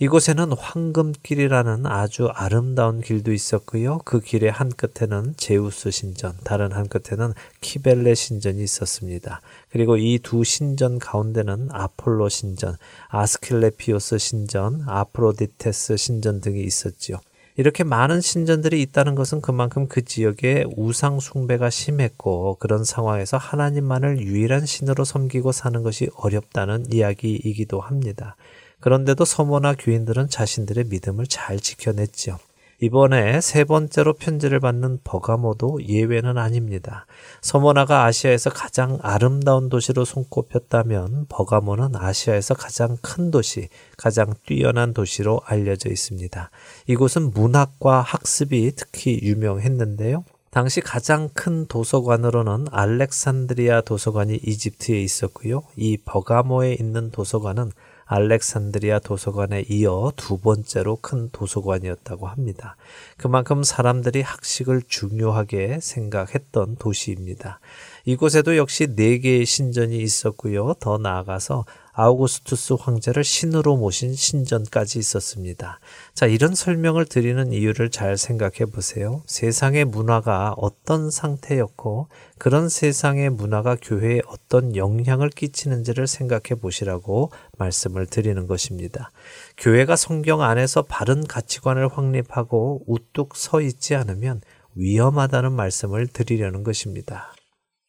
[0.00, 3.98] 이곳에는 황금길이라는 아주 아름다운 길도 있었고요.
[4.04, 9.40] 그 길의 한 끝에는 제우스 신전, 다른 한 끝에는 키벨레 신전이 있었습니다.
[9.70, 12.76] 그리고 이 두 신전 가운데는 아폴로 신전,
[13.08, 17.16] 아스킬레피오스 신전, 아프로디테스 신전 등이 있었지요.
[17.56, 24.64] 이렇게 많은 신전들이 있다는 것은 그만큼 그 지역에 우상 숭배가 심했고 그런 상황에서 하나님만을 유일한
[24.64, 28.36] 신으로 섬기고 사는 것이 어렵다는 이야기이기도 합니다.
[28.80, 32.38] 그런데도 서머나 교인들은 자신들의 믿음을 잘 지켜냈죠.
[32.80, 37.06] 이번에 세 번째로 편지를 받는 버가모도 예외는 아닙니다.
[37.40, 45.90] 서머나가 아시아에서 가장 아름다운 도시로 손꼽혔다면 버가모는 아시아에서 가장 큰 도시, 가장 뛰어난 도시로 알려져
[45.90, 46.50] 있습니다.
[46.86, 50.24] 이곳은 문학과 학습이 특히 유명했는데요.
[50.50, 55.62] 당시 가장 큰 도서관으로는 알렉산드리아 도서관이 이집트에 있었고요.
[55.76, 57.72] 이 버가모에 있는 도서관은
[58.08, 62.76] 알렉산드리아 도서관에 이어 두 번째로 큰 도서관이었다고 합니다.
[63.18, 67.60] 그만큼 사람들이 학식을 중요하게 생각했던 도시입니다.
[68.06, 70.74] 이곳에도 역시 네 개의 신전이 있었고요.
[70.80, 71.66] 더 나아가서
[72.00, 75.80] 아우구스투스 황제를 신으로 모신 신전까지 있었습니다.
[76.14, 79.24] 자, 이런 설명을 드리는 이유를 잘 생각해 보세요.
[79.26, 82.06] 세상의 문화가 어떤 상태였고
[82.38, 89.10] 그런 세상의 문화가 교회에 어떤 영향을 끼치는지를 생각해 보시라고 말씀을 드리는 것입니다.
[89.56, 94.40] 교회가 성경 안에서 바른 가치관을 확립하고 우뚝 서 있지 않으면
[94.76, 97.32] 위험하다는 말씀을 드리려는 것입니다.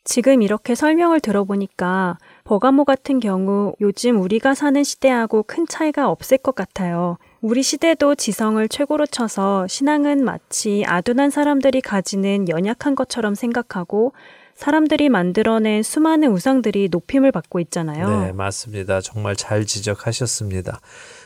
[0.09, 6.55] 지금 이렇게 설명을 들어보니까 버가모 같은 경우 요즘 우리가 사는 시대하고 큰 차이가 없을 것
[6.55, 7.19] 같아요.
[7.41, 14.13] 우리 시대도 지성을 최고로 쳐서 신앙은 마치 아둔한 사람들이 가지는 연약한 것처럼 생각하고
[14.55, 18.09] 사람들이 만들어낸 수많은 우상들이 높임을 받고 있잖아요.
[18.09, 19.01] 네, 맞습니다.
[19.01, 20.79] 정말 잘 지적하셨습니다.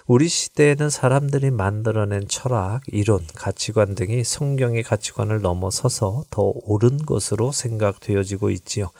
[0.05, 8.49] 우리 시대에는 사람들이 만들어낸 철학, 이론, 가치관 등이 성경의 가치관을 넘어서서 더 옳은 것으로 생각되어지고
[8.49, 8.91] 있지요.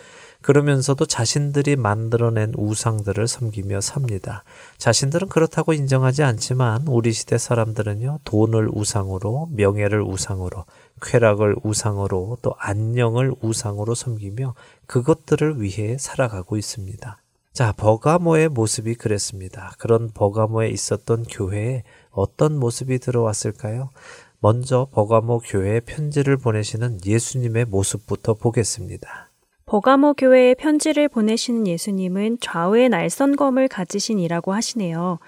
[0.42, 4.44] 그러면서도 자신들이 만들어낸 우상들을 섬기며 삽니다.
[4.78, 10.64] 자신들은 그렇다고 인정하지 않지만 우리 시대 사람들은요, 돈을 우상으로, 명예를 우상으로,
[11.02, 14.54] 쾌락을 우상으로, 또 안녕을 우상으로 섬기며
[14.88, 17.23] 그것들을 위해 살아가고 있습니다.
[17.54, 19.76] 자, 버가모의 모습이 그랬습니다.
[19.78, 23.92] 그런 버가모에 있었던 교회에 어떤 모습이 들어왔을까요?
[24.40, 29.30] 먼저 버가모 교회에 편지를 보내시는 예수님의 모습부터 보겠습니다.
[29.68, 35.20] 버가모 교회에 편지를 보내시는 예수님은 좌우에 날선검을 가지신 이라고 하시네요.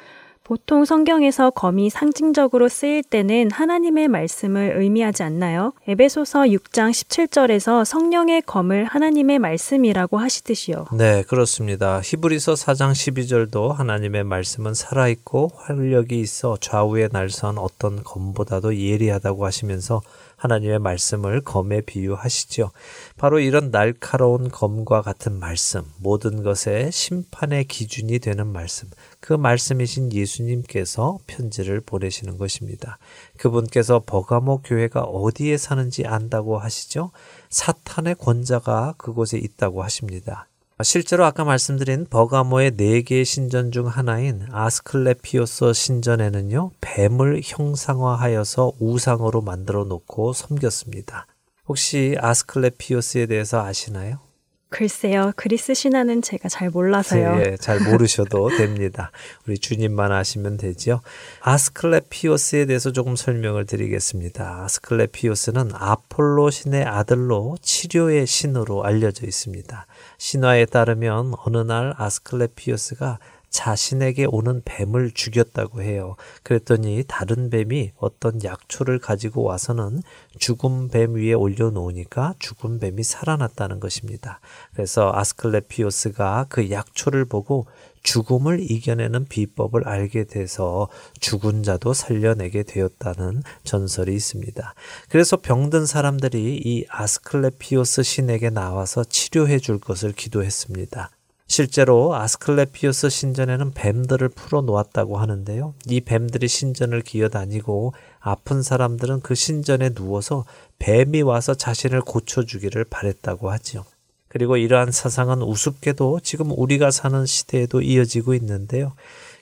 [0.46, 5.74] 보통 성경에서 검이 상징적으로 쓰일 때는 하나님의 말씀을 의미하지 않나요?
[5.88, 10.86] 에베소서 6장 17절에서 성령의 검을 하나님의 말씀이라고 하시듯이요.
[10.94, 12.00] 네, 그렇습니다.
[12.00, 20.04] 히브리서 4장 12절도 하나님의 말씀은 살아있고 활력이 있어 좌우의 날선 어떤 검보다도 예리하다고 하시면서
[20.38, 22.72] 하나님의 말씀을 검에 비유하시죠.
[23.18, 28.90] 바로 이런 날카로운 검과 같은 말씀, 모든 것의 심판의 기준이 되는 말씀,
[29.26, 33.00] 그 말씀이신 예수님께서 편지를 보내시는 것입니다.
[33.38, 37.10] 그분께서 버가모 교회가 어디에 사는지 안다고 하시죠?
[37.50, 40.48] 사탄의 권자가 그곳에 있다고 하십니다.
[40.84, 49.86] 실제로 아까 말씀드린 버가모의 네 개의 신전 중 하나인 아스클레피오스 신전에는요, 뱀을 형상화하여서 우상으로 만들어
[49.86, 51.26] 놓고 섬겼습니다.
[51.68, 54.25] 혹시 아스클레피오스에 대해서 아시나요?
[54.70, 57.40] 글쎄요, 그리스 신화는 제가 잘 몰라서요.
[57.46, 59.12] 예, 잘 모르셔도 됩니다.
[59.48, 61.02] 우리 주님만 아시면 되지요.
[61.42, 64.64] 아스클레피오스에 대해서 조금 설명을 드리겠습니다.
[64.64, 69.86] 아스클레피오스는 아폴로 신의 아들로 치료의 신으로 알려져 있습니다.
[70.18, 73.20] 신화에 따르면 어느 날 아스클레피오스가
[73.56, 76.18] 자신에게 오는 뱀을 죽였다고 해요.
[76.44, 80.02] 그랬더니 다른 뱀이 어떤 약초를 가지고 와서는
[80.38, 84.42] 죽은 뱀 위에 올려놓으니까 죽은 뱀이 살아났다는 것입니다.
[84.74, 87.66] 그래서 아스클레피오스가 그 약초를 보고
[88.04, 90.90] 죽음을 이겨내는 비법을 알게 돼서
[91.22, 94.76] 죽은 자도 살려내게 되었다는 전설이 있습니다.
[95.10, 101.10] 그래서 병든 사람들이 이 아스클레피오스 신에게 나와서 치료해 줄 것을 기도했습니다.
[101.48, 105.76] 실제로 아스클레피오스 신전에는 뱀들을 풀어 놓았다고 하는데요.
[105.88, 110.46] 이 뱀들이 신전을 기어다니고 아픈 사람들은 그 신전에 누워서
[110.80, 113.86] 뱀이 와서 자신을 고쳐주기를 바랬다고 하지요.
[114.28, 118.94] 그리고 이러한 사상은 우습게도 지금 우리가 사는 시대에도 이어지고 있는데요.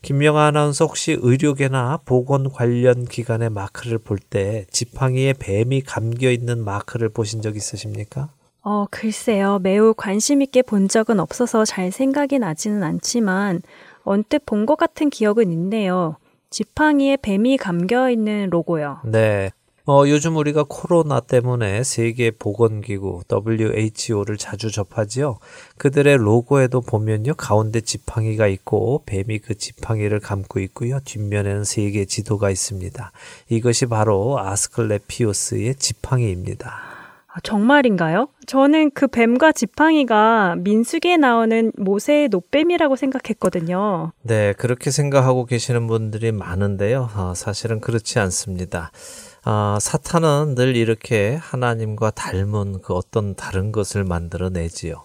[0.04, 7.10] 김명아 아나운서 혹시 의료계나 보건 관련 기관의 마크를 볼 때 지팡이에 뱀이 감겨 있는 마크를
[7.10, 8.30] 보신 적 있으십니까?
[8.64, 9.60] 어, 글쎄요.
[9.62, 13.62] 매우 관심 있게 본 적은 없어서 잘 생각이 나지는 않지만
[14.04, 16.16] 언뜻 본 것 같은 기억은 있네요.
[16.50, 19.00] 지팡이에 뱀이 감겨 있는 로고요.
[19.06, 19.52] 네.
[19.86, 25.40] 어, 요즘 우리가 코로나 때문에 세계 보건기구 WHO를 자주 접하지요.
[25.78, 27.34] 그들의 로고에도 보면요.
[27.34, 31.02] 가운데 지팡이가 있고 뱀이 그 지팡이를 감고 있고요.
[31.04, 33.12] 뒷면에는 세계 지도가 있습니다.
[33.50, 36.93] 이것이 바로 아스클레피오스의 지팡이입니다.
[37.36, 38.28] 아, 정말인가요?
[38.46, 44.12] 저는 그 뱀과 지팡이가 민수기에 나오는 모세의 노뱀이라고 생각했거든요.
[44.22, 47.10] 네, 그렇게 생각하고 계시는 분들이 많은데요.
[47.16, 48.92] 어, 사실은 그렇지 않습니다.
[49.44, 55.04] 아, 사탄은 늘 이렇게 하나님과 닮은 그 어떤 다른 것을 만들어내지요.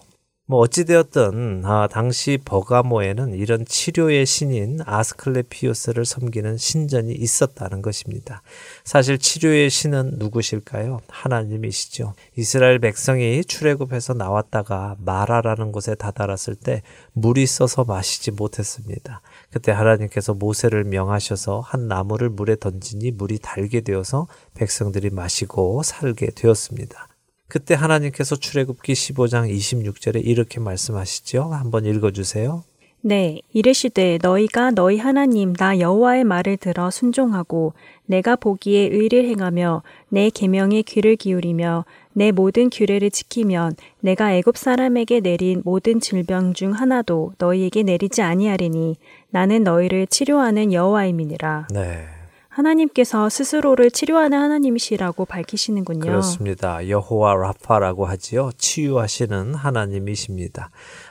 [0.49, 8.41] 뭐 어찌되었든 아, 당시 버가모에는 이런 치료의 신인 아스클레피오스를 섬기는 신전이 있었다는 것입니다.
[8.83, 11.01] 사실 치료의 신은 누구실까요?
[11.07, 12.15] 하나님이시죠.
[12.35, 16.81] 이스라엘 백성이 출애굽해서 나왔다가 마라라는 곳에 다다랐을 때
[17.13, 19.21] 물이 써서 마시지 못했습니다.
[19.51, 24.25] 그때 하나님께서 모세를 명하셔서 한 나무를 물에 던지니 물이 달게 되어서
[24.55, 27.08] 백성들이 마시고 살게 되었습니다.
[27.49, 31.43] 그때 하나님께서 출애굽기 15장 26절에 이렇게 말씀하시죠.
[31.51, 32.63] 한번 읽어 주세요.
[33.01, 37.73] 네, 이르시되 너희가 너희 하나님 나 여호와의 말을 들어 순종하고
[38.05, 45.21] 내가 보기에 의를 행하며 내 계명에 귀를 기울이며 내 모든 규례를 지키면 내가 애굽 사람에게
[45.21, 48.97] 내린 모든 질병 중 하나도 너희에게 내리지 아니하리니
[49.29, 51.67] 나는 너희를 치료하는 여호와임이니라.
[51.73, 52.18] 네.
[52.59, 56.01] 하나님께서 스스로를 치료하는 하나님이시라고 밝히시는군요.
[56.01, 56.87] 그렇습니다.
[56.87, 58.51] 여호와 라파라고 하지요.
[58.57, 60.69] 치유하시는 하나님이십니다.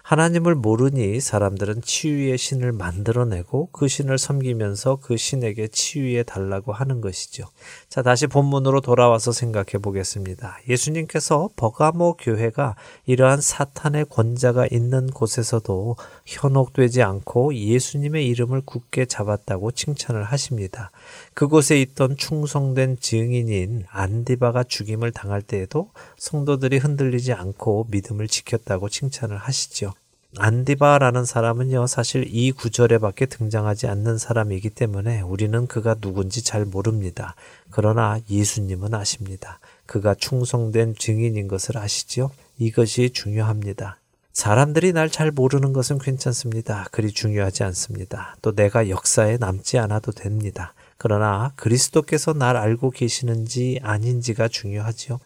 [0.09, 7.45] 하나님을 모르니 사람들은 치유의 신을 만들어내고 그 신을 섬기면서 그 신에게 치유해 달라고 하는 것이죠.
[7.91, 10.61] 자, 다시 본문으로 돌아와서 생각해 보겠습니다.
[10.67, 20.25] 예수님께서 버가모 교회가 이러한 사탄의 권자가 있는 곳에서도 현혹되지 않고 예수님의 이름을 굳게 잡았다고 칭찬을
[20.25, 20.91] 하십니다.
[21.35, 29.95] 그곳에 있던 충성된 증인인 안디바가 죽임을 당할 때에도 성도들이 흔들리지 않고 믿음을 지켰다고 칭찬을 하시죠.
[30.37, 37.35] 안디바라는 사람은요, 사실 이 구절에 밖에 등장하지 않는 사람이기 때문에 우리는 그가 누군지 잘 모릅니다.
[37.71, 39.59] 그러나 예수님은 아십니다.
[39.87, 42.31] 그가 충성된 증인인 것을 아시지요?
[42.59, 43.99] 이것이 중요합니다.
[44.35, 46.87] 사람들이 날 잘 모르는 것은 괜찮습니다.
[46.93, 48.37] 그리 중요하지 않습니다.
[48.43, 50.75] 또 내가 역사에 남지 않아도 됩니다.
[50.99, 55.19] 그러나 그리스도께서 날 알고 계시는지 아닌지가 중요하지요.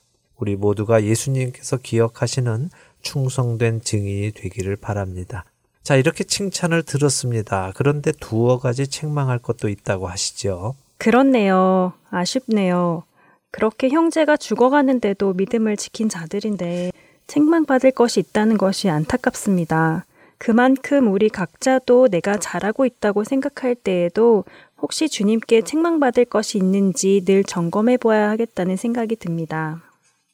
[0.43, 2.71] 우리 모두가 예수님께서 기억하시는
[3.03, 5.45] 충성된 증인이 되기를 바랍니다.
[5.85, 7.71] 자, 이렇게 칭찬을 들었습니다.
[7.77, 10.75] 그런데 두어 가지 책망할 것도 있다고 하시죠.
[10.99, 11.93] 그렇네요.
[12.11, 13.05] 아쉽네요.
[13.53, 16.91] 그렇게 형제가 죽어가는데도 믿음을 지킨 자들인데
[17.29, 20.07] 책망받을 것이 있다는 것이 안타깝습니다.
[20.39, 24.45] 그만큼 우리 각자도 내가 잘하고 있다고 생각할 때에도
[24.81, 29.81] 혹시 주님께 책망받을 것이 있는지 늘 점검해 보아야 하겠다는 생각이 듭니다.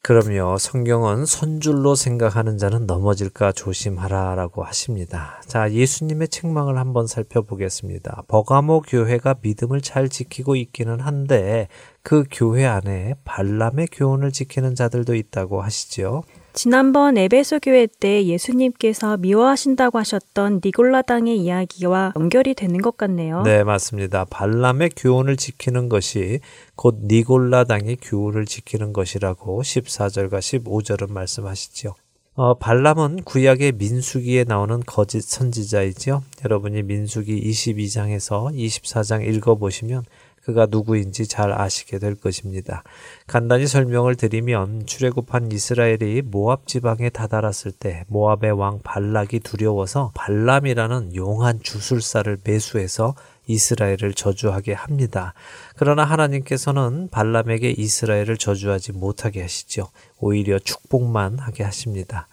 [0.01, 0.57] 그럼요.
[0.57, 5.41] 성경은 선줄로 생각하는 자는 넘어질까 조심하라라고 하십니다.
[5.45, 8.23] 자, 예수님의 책망을 한번 살펴보겠습니다.
[8.29, 11.67] 버가모 교회가 믿음을 잘 지키고 있기는 한데
[12.01, 16.23] 그 교회 안에 발람의 교훈을 지키는 자들도 있다고 하시죠.
[16.61, 23.43] 지난번 에베소 교회 때 예수님께서 미워하신다고 하셨던 니골라당의 이야기와 연결이 되는 것 같네요.
[23.43, 24.25] 네, 맞습니다.
[24.25, 26.41] 발람의 교훈을 지키는 것이
[26.75, 31.95] 곧 니골라당의 교훈을 지키는 것이라고 14절과 15절은 말씀하시죠.
[32.33, 36.23] 어, 발람은 구약의 민수기에 나오는 거짓 선지자이죠.
[36.43, 40.03] 여러분이 민수기 22장에서 24장 읽어보시면
[40.49, 42.81] 그가 누구인지 잘 아시게 될 것입니다.
[43.27, 51.59] 간단히 설명을 드리면 출애굽한 이스라엘이 모압 지방에 다다랐을 때 모압의 왕 발락이 두려워서 발람이라는 용한
[51.61, 53.13] 주술사를 매수해서
[53.45, 55.33] 이스라엘을 저주하게 합니다.
[55.75, 59.89] 그러나 하나님께서는 발람에게 이스라엘을 저주하지 못하게 하시죠.
[60.17, 62.27] 오히려 축복만 하게 하십니다.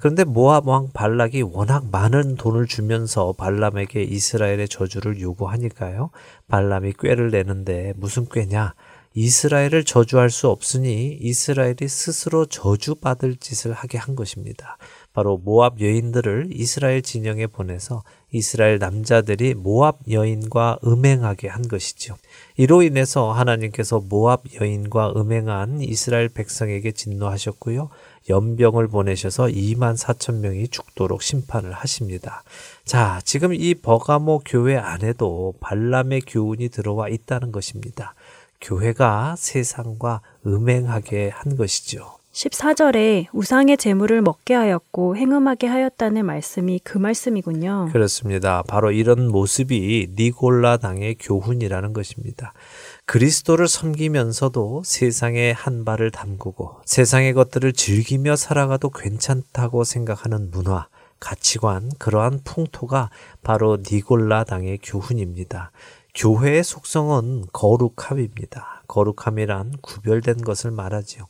[0.00, 6.10] 그런데 모압 왕 발락이 워낙 많은 돈을 주면서 발람에게 이스라엘의 저주를 요구하니까요.
[6.48, 8.74] 발람이 꾀를 내는데 무슨 꾀냐?
[9.12, 14.78] 이스라엘을 저주할 수 없으니 이스라엘이 스스로 저주받을 짓을 하게 한 것입니다.
[15.12, 22.16] 바로 모압 여인들을 이스라엘 진영에 보내서 이스라엘 남자들이 모압 여인과 음행하게 한 것이죠.
[22.56, 27.90] 이로 인해서 하나님께서 모압 여인과 음행한 이스라엘 백성에게 진노하셨고요.
[28.30, 32.42] 연병을 보내셔서 2만 4천 명이 죽도록 심판을 하십니다.
[32.84, 38.14] 자, 지금 이 버가모 교회 안에도 발람의 교훈이 들어와 있다는 것입니다.
[38.62, 42.19] 교회가 세상과 음행하게 한 것이죠.
[42.32, 47.88] 14절에 우상의 재물을 먹게 하였고 행음하게 하였다는 말씀이 그 말씀이군요.
[47.92, 48.62] 그렇습니다.
[48.62, 52.52] 바로 이런 모습이 니골라 당의 교훈이라는 것입니다.
[53.04, 60.86] 그리스도를 섬기면서도 세상에 한 발을 담그고 세상의 것들을 즐기며 살아가도 괜찮다고 생각하는 문화,
[61.18, 63.10] 가치관, 그러한 풍토가
[63.42, 65.72] 바로 니골라 당의 교훈입니다.
[66.14, 68.84] 교회의 속성은 거룩함입니다.
[68.86, 71.26] 거룩함이란 구별된 것을 말하지요.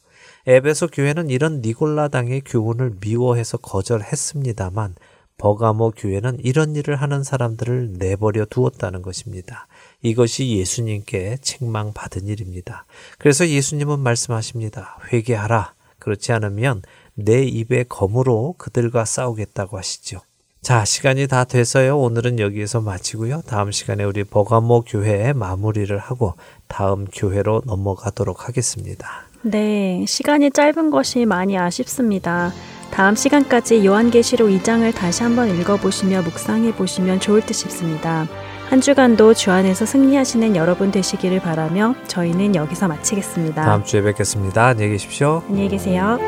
[0.47, 4.95] 에베소 교회는 이런 니골라 당의 교훈을 미워해서 거절했습니다만
[5.39, 9.67] 버가모 교회는 이런 일을 하는 사람들을 내버려 두었다는 것입니다.
[10.03, 12.85] 이것이 예수님께 책망받은 일입니다.
[13.19, 14.99] 그래서 예수님은 말씀하십니다.
[15.13, 15.73] 회개하라.
[15.99, 16.83] 그렇지 않으면
[17.15, 20.21] 내 입의 검으로 그들과 싸우겠다고 하시죠.
[20.61, 21.99] 자, 시간이 다 돼서요.
[21.99, 23.43] 오늘은 여기에서 마치고요.
[23.47, 26.35] 다음 시간에 우리 버가모 교회에 마무리를 하고
[26.69, 29.30] 다음 교회로 넘어가도록 하겠습니다.
[29.43, 32.53] 네, 시간이 짧은 것이 많이 아쉽습니다.
[32.91, 38.27] 다음 시간까지 요한계시록 2장을 다시 한번 읽어보시며 묵상해 보시면 좋을 듯 싶습니다.
[38.69, 43.65] 한 주간도 주 안에서 승리하시는 여러분 되시기를 바라며 저희는 여기서 마치겠습니다.
[43.65, 44.67] 다음 주에 뵙겠습니다.
[44.67, 45.43] 안녕히 계십시오.
[45.49, 46.19] 안녕히 계세요.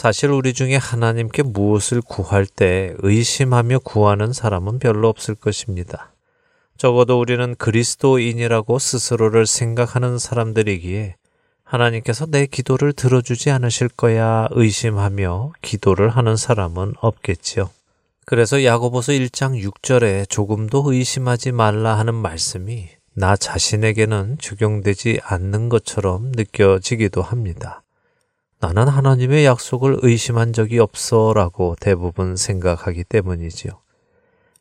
[0.00, 6.14] 사실 우리 중에 하나님께 무엇을 구할 때 의심하며 구하는 사람은 별로 없을 것입니다.
[6.78, 11.16] 적어도 우리는 그리스도인이라고 스스로를 생각하는 사람들이기에
[11.64, 17.68] 하나님께서 내 기도를 들어주지 않으실 거야 의심하며 기도를 하는 사람은 없겠지요.
[18.24, 27.20] 그래서 야고보서 1장 6절에 조금도 의심하지 말라 하는 말씀이 나 자신에게는 적용되지 않는 것처럼 느껴지기도
[27.20, 27.82] 합니다.
[28.62, 33.72] 나는 하나님의 약속을 의심한 적이 없어 라고 대부분 생각하기 때문이지요.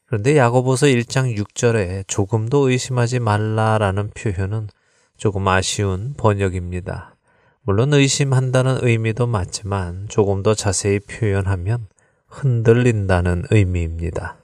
[0.05, 4.69] 그런데 야고보서 1장 6절에 조금도 의심하지 말라라는 표현은
[5.17, 7.15] 조금 아쉬운 번역입니다.
[7.61, 11.87] 물론 의심한다는 의미도 맞지만 조금 더 자세히 표현하면
[12.29, 14.37] 흔들린다는 의미입니다.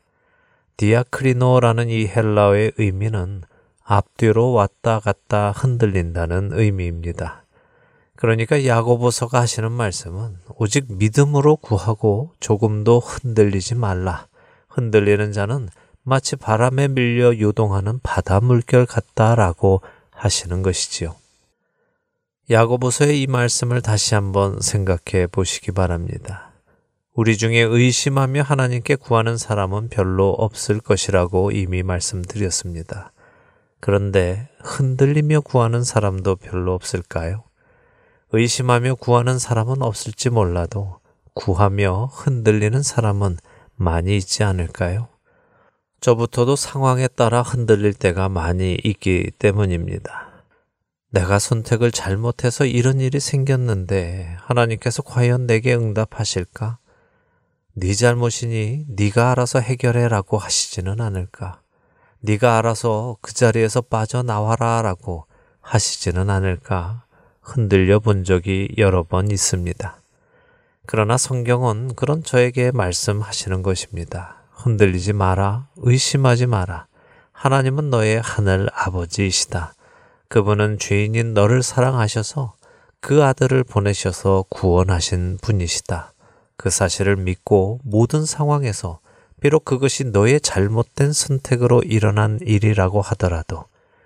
[0.75, 3.43] 디아크리노라는 이 헬라어의 의미는
[3.85, 7.44] 앞뒤로 왔다 갔다 흔들린다는 의미입니다.
[8.15, 14.27] 그러니까 야고보서가 하시는 말씀은 오직 믿음으로 구하고 조금도 흔들리지 말라.
[14.69, 15.69] 흔들리는 자는
[16.03, 21.15] 마치 바람에 밀려 요동하는 바다 물결 같다라고 하시는 것이지요.
[22.49, 26.51] 야고보서의 이 말씀을 다시 한번 생각해 보시기 바랍니다.
[27.15, 33.13] 우리 중에 의심하며 하나님께 구하는 사람은 별로 없을 것이라고 이미 말씀드렸습니다.
[33.79, 37.44] 그런데 흔들리며 구하는 사람도 별로 없을까요?
[38.31, 40.99] 의심하며 구하는 사람은 없을지 몰라도
[41.33, 43.37] 구하며 흔들리는 사람은
[43.75, 45.09] 많이 있지 않을까요?
[46.01, 50.43] 저부터도 상황에 따라 흔들릴 때가 많이 있기 때문입니다.
[51.09, 56.77] 내가 선택을 잘못해서 이런 일이 생겼는데 하나님께서 과연 내게 응답하실까?
[57.77, 61.61] 네 잘못이니 네가 알아서 해결해라고 하시지는 않을까?
[62.19, 65.25] 네가 알아서 그 자리에서 빠져나와라라고
[65.61, 67.04] 하시지는 않을까?
[67.45, 69.97] 흔들려 본 적이 여러 번 있습니다.
[70.87, 74.37] 그러나 성경은 그런 저에게 말씀하시는 것입니다.
[74.49, 76.87] 흔들리지 마라, 의심하지 마라.
[77.31, 79.75] 하나님은 너의 하늘 아버지이시다.
[80.27, 82.55] 그분은 죄인인 너를 사랑하셔서
[82.99, 86.13] 그 아들을 보내셔서 구원하신 분이시다.
[86.57, 88.99] 그 사실을 믿고 모든 상황에서
[89.39, 93.65] 비록 그것이 너의 잘못된 선택으로 일어난 일이라고 하더라도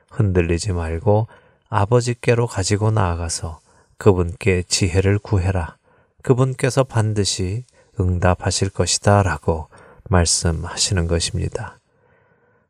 [0.09, 1.27] 흔들리지 말고
[1.69, 3.59] 아버지께로 가지고 나아가서
[3.97, 5.77] 그분께 지혜를 구해라.
[6.23, 7.63] 그분께서 반드시
[7.99, 9.67] 응답하실 것이다 라고
[10.09, 11.77] 말씀하시는 것입니다.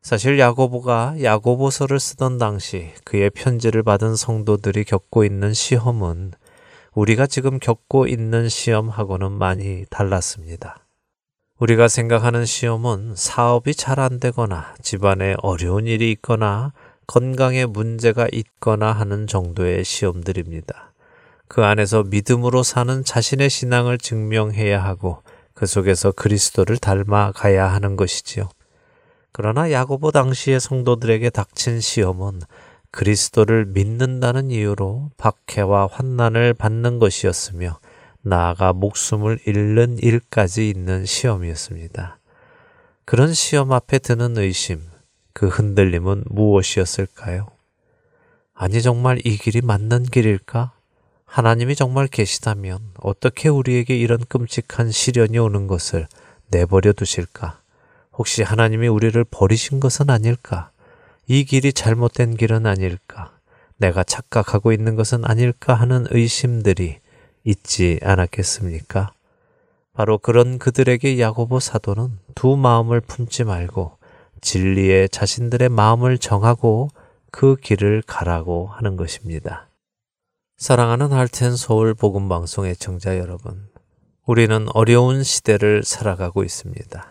[0.02, 6.32] 사실 야고보가 야고보서를 쓰던 당시 그의 편지를 받은 성도들이 겪고 있는 시험은
[6.94, 10.78] 우리가 지금 겪고 있는 시험하고는 많이 달랐습니다.
[11.58, 16.72] 우리가 생각하는 시험은 사업이 잘 안 되거나 집안에 어려운 일이 있거나
[17.10, 20.92] 건강에 문제가 있거나 하는 정도의 시험들입니다.
[21.48, 25.20] 그 안에서 믿음으로 사는 자신의 신앙을 증명해야 하고
[25.52, 28.48] 그 속에서 그리스도를 닮아가야 하는 것이지요.
[29.32, 32.42] 그러나 야고보 당시의 성도들에게 닥친 시험은
[32.92, 37.80] 그리스도를 믿는다는 이유로 박해와 환난을 받는 것이었으며
[38.22, 42.20] 나아가 목숨을 잃는 일까지 있는 시험이었습니다.
[43.04, 44.89] 그런 시험 앞에 드는 의심,
[45.32, 47.48] 그 흔들림은 무엇이었을까요?
[48.54, 50.72] 아니, 정말 이 길이 맞는 길일까?
[51.24, 56.08] 하나님이 정말 계시다면 어떻게 우리에게 이런 끔찍한 시련이 오는 것을
[56.50, 57.60] 내버려 두실까?
[58.12, 60.70] 혹시 하나님이 우리를 버리신 것은 아닐까?
[61.26, 63.32] 이 길이 잘못된 길은 아닐까?
[63.76, 66.98] 내가 착각하고 있는 것은 아닐까 하는 의심들이
[67.44, 69.12] 있지 않았겠습니까?
[69.94, 73.99] 바로 그런 그들에게 야고보 사도는 두 마음을 품지 말고
[74.40, 76.88] 진리에 자신들의 마음을 정하고
[77.30, 79.68] 그 길을 가라고 하는 것입니다.
[80.56, 83.68] 사랑하는 할텐 서울 복음 방송 의 청자 여러분,
[84.26, 87.06] 우리는 어려운 시대를 살아가고 있습니다.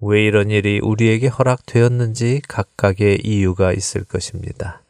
[0.00, 4.82] 왜 이런 일이 우리에게 허락되었는지 각각의 이유가 있을 것입니다.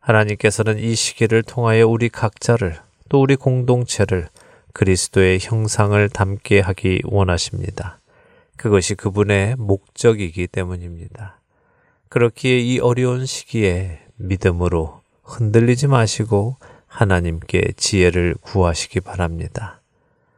[0.00, 4.28] 하나님께서는 이 시기를 통하여 우리 각자를 또 우리 공동체를
[4.72, 7.97] 그리스도의 형상을 담게 하기 원하십니다.
[8.58, 11.40] 그것이 그분의 목적이기 때문입니다.
[12.08, 16.56] 그렇기에 이 어려운 시기에 믿음으로 흔들리지 마시고
[16.86, 19.80] 하나님께 지혜를 구하시기 바랍니다.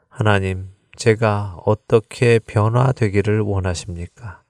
[0.08, 4.42] 하나님, 제가 어떻게 변화되기를 원하십니까?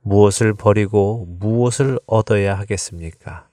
[0.00, 3.48] 무엇을 버리고 무엇을 얻어야 하겠습니까?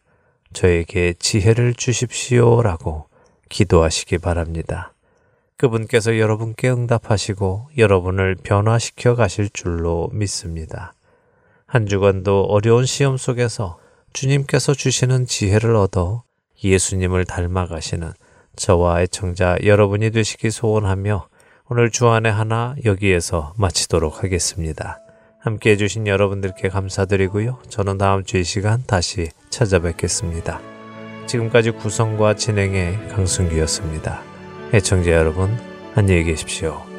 [0.53, 3.07] 저에게 지혜를 주십시오라고
[3.49, 4.93] 기도하시기 바랍니다.
[5.61, 10.95] 그분께서 여러분께 응답하시고 여러분을 변화시켜 가실 줄로 믿습니다.
[11.67, 13.77] 한 주간도 어려운 시험 속에서
[14.11, 16.23] 주님께서 주시는 지혜를 얻어
[16.63, 18.11] 예수님을 닮아가시는
[18.55, 21.27] 저와 애청자 여러분이 되시기 소원하며
[21.69, 24.99] 오늘 주안의 하나 여기에서 마치도록 하겠습니다.
[25.39, 27.59] 함께 해주신 여러분들께 감사드리고요.
[27.69, 30.59] 저는 다음 주 이 시간 다시 찾아뵙겠습니다.
[31.27, 34.30] 지금까지 구성과 진행의 강승기였습니다.
[34.73, 35.57] 애청자 여러분,
[35.95, 36.90] 안녕히 계십시오.